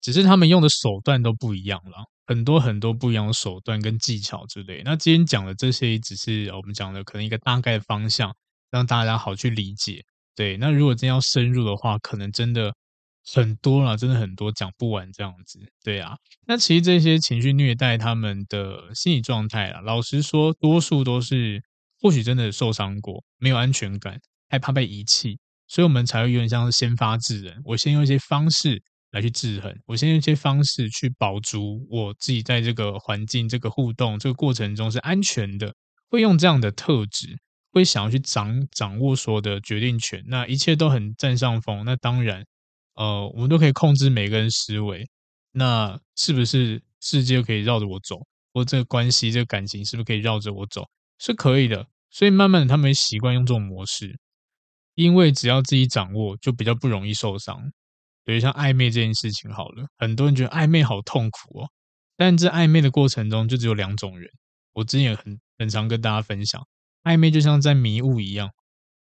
[0.00, 4.82] 只是他们用的手段都不一样了，很多很多不一样的手段跟技巧之类。
[4.84, 8.34] 那今天讲的这些，只是我们讲的可能一个大概的方向，
[8.70, 10.04] 让大家好去理解。
[10.34, 12.74] 对，那如果真要深入的话，可能真的。
[13.32, 15.60] 很多了，真的很多，讲不完这样子。
[15.84, 16.16] 对啊，
[16.46, 21.62] 那其实这些情绪虐待他们的心理状态啊，老实说，多数都是
[22.00, 24.18] 或许真的受伤过，没有安全感，
[24.48, 27.60] 害怕被遗弃，所以我们才会有点像是先发制人。
[27.64, 35.72] 我先用一些方式来去制衡，我先用一些方式去保足我自己在这个环境、这个互动、这个过程中是安全的。
[36.08, 37.38] 会用这样的特质，
[37.70, 41.84] 会想要去掌掌握所有的决定权，那一切都很占上风。
[41.84, 42.44] 那当然。
[42.94, 45.08] 呃，我们都可以控制每个人思维，
[45.52, 48.16] 那是不是世界可以绕着我走？
[48.52, 50.84] 或这个关系、这个感情是不是可以绕着我走？
[51.18, 51.86] 是可以的。
[52.10, 54.18] 所以慢慢的，他们习惯用这种模式，
[54.96, 57.70] 因为只要自己掌握，就比较不容易受伤。
[58.24, 61.70] 比如像暧昧这件事情好了，很多人觉得暧昧好痛苦哦，
[62.16, 64.28] 但这暧昧的过程中就只有两种人。
[64.72, 66.60] 我之前也很很常跟大家分享，
[67.04, 68.50] 暧昧就像在迷雾一样，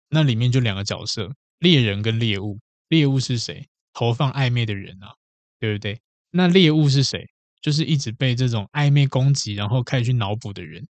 [0.09, 1.29] 那里面就两个角色：
[1.59, 2.59] 猎人跟猎物。
[2.87, 3.67] 猎物是谁？
[3.99, 5.11] 投放暧昧的人啊，
[5.59, 5.99] 对不对？
[6.31, 7.27] 那猎物是谁？
[7.61, 10.87] 就是一直被这种暧昧攻击，然后开始去脑补的人。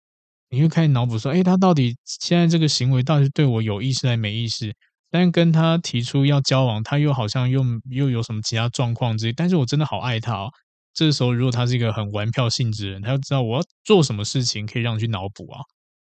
[0.50, 4.72] 你会开始脑补说：“哎，他到底现在这个行为到底对我有意思还是没意思？”
[5.08, 9.32] 但跟他提出要交往，他又好像又又有什么其他状况之类。
[9.32, 10.50] 但是我真的好爱他哦。
[10.92, 15.60] 这时候，如果他是一个很玩票性质的人，他就知道我要做什么事情可以让你去脑补啊，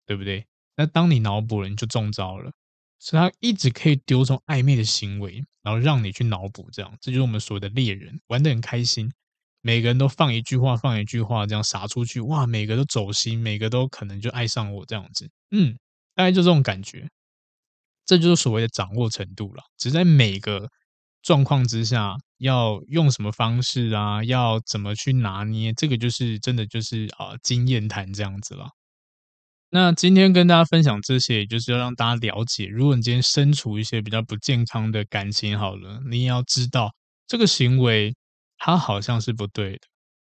[0.07, 0.45] 对不对？
[0.77, 2.51] 那当你脑补了，你就中招了。
[3.01, 9.11] 所以他一直可以丢这种暧昧的行为，然后让你去脑补，这样，这就是我们所谓的猎人，玩得很开心。
[9.63, 15.29] 每个人都放一句话，放一句话，这样撒出去，哇，每个都走心，每个都可能就爱上我这样子。
[15.51, 15.77] 嗯，
[16.15, 17.09] 大概就这种感觉。
[18.07, 19.63] 这就是所谓的掌握程度了。
[19.77, 20.69] 只在每个
[21.23, 28.69] 状况之下，要用什么方式啊，要怎么去拿捏，这个就是真的就是啊，经验谈这样子了。
[29.73, 36.93] 那今天跟大家分享这些，也就是要让大家了解，如果你今天身处一些比较不健康的感情，好了，你也要知道
[37.29, 38.13] 这个行为
[38.59, 39.79] 它好像是不对的，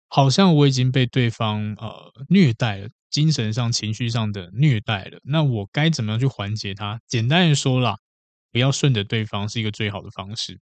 [0.08, 5.18] 好像我已经被对方呃虐待了，精神上、情绪上的虐待了。
[5.24, 7.00] 那我该怎么样去缓解它？
[7.08, 7.96] 简单的说啦，
[8.52, 10.60] 不要顺着对方是一个最好的方式。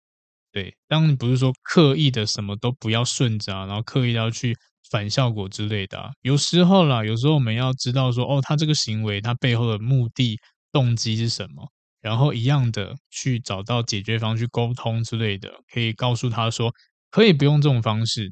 [0.51, 4.57] 对，当你不是说刻意的什么都不要顺着啊，然后刻意要去。
[4.91, 10.37] 反效果之类的，有时候啦，有时候我们要知道说，哦，他这个行为他背后的目的
[10.71, 11.69] 动机是什么，
[12.01, 16.71] 然后一样的去找到解决方去沟通之类的，可以告诉他说，
[17.09, 18.31] 可以不用这种方式，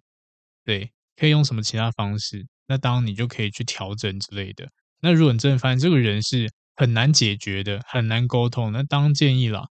[0.65, 4.67] 对，可以用什么其他方式，那当你就可以去调整之类的。
[5.01, 9.65] 那如果你真的发现这个人是很难解决的，很难沟通，那当建议啦，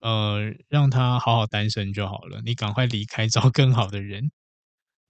[0.00, 4.30] 呃，让他好好单身就好了，你赶快离开，找更好的人。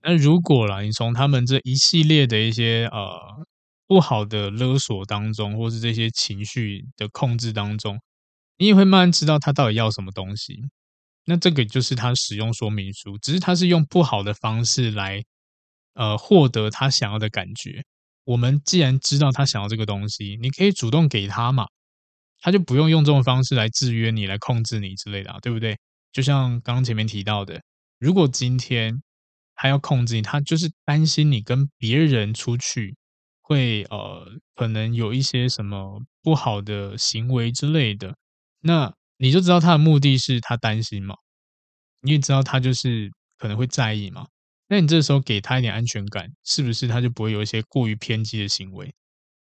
[0.01, 3.47] 那如果啦，你从他们这一系列的一些呃
[3.87, 8.01] 不好的勒索当中，或是这些情绪的控制当中，
[8.59, 10.57] 你也会慢慢知道他到底要什么东西。
[11.25, 15.23] 那这个就是他使用说明书，只是他是用不好的方式来
[15.95, 17.83] 呃获得他想要的感觉。
[18.25, 21.67] 我们既然知道他想要这个东西，你可以主动给他嘛，
[22.41, 25.77] 他就不用用这种方式来制约你、来控制你之类的，对不对？
[26.13, 27.61] 就像刚刚前面提到的，
[27.99, 29.03] 如果今天。
[29.61, 32.97] 他要控制你，他就是担心你跟别人出去
[33.43, 38.15] 会呃，可能有一些什么不好的行为之类的。
[38.61, 41.17] 那你就知道他的目的是他担心嘛，
[42.03, 44.27] 你也知道他就是可能会在意嘛。
[44.69, 48.95] 那你这时候给他一点安全感，是不是他就不会有一些过于偏激的行为？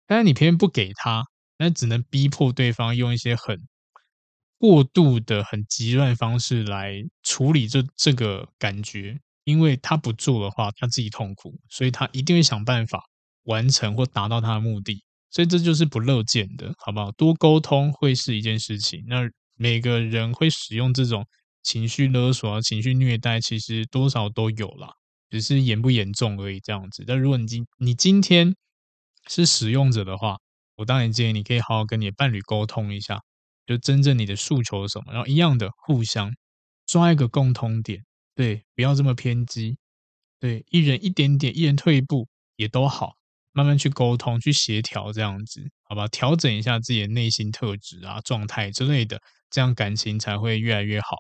[0.07, 1.25] 但是你偏偏不给他，
[1.59, 3.59] 那只能逼迫对方用一些很
[4.59, 13.03] 过度的、很极端的方式来处理这这个感觉，因为他不做的话，他自己痛苦，所以他一定会想办法
[13.45, 15.03] 完成或达到他的目的。
[15.31, 17.11] 所以这就是不乐见的，好不好？
[17.13, 19.03] 多沟通会是一件事情。
[19.09, 21.27] 那每个人会使用这种
[21.63, 24.89] 情绪勒索啊、情绪虐待，其实多少都有啦，
[25.31, 26.61] 只是严不严重而已。
[26.61, 27.05] 这样子。
[27.05, 28.55] 但如果你今你今天
[29.29, 30.37] 是使用者的话，
[30.77, 33.21] 我当然建议你可以好好跟你的伴侣沟通一下，
[33.67, 36.33] 就真正你的诉求是什么，然后一样的互相
[36.87, 38.05] 抓一个共通点，
[38.35, 39.77] 对，不要这么偏激，
[40.41, 43.15] 对，一人一点点，一人退一步也都好。
[43.57, 46.09] 慢慢去沟通，去协调，这样子，好吧？
[46.09, 51.17] 调整一下自己的内心特质啊、状态之类的，这样感情才会越来越好。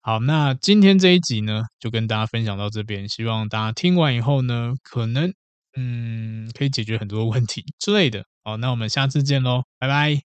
[0.00, 3.08] 好，那今天这一集呢，就跟大家分享到这边。
[3.08, 5.34] 希望大家听完以后呢，可能
[5.76, 8.24] 嗯，可以解决很多问题之类的。
[8.44, 10.31] 好，那我们下次见喽，拜拜。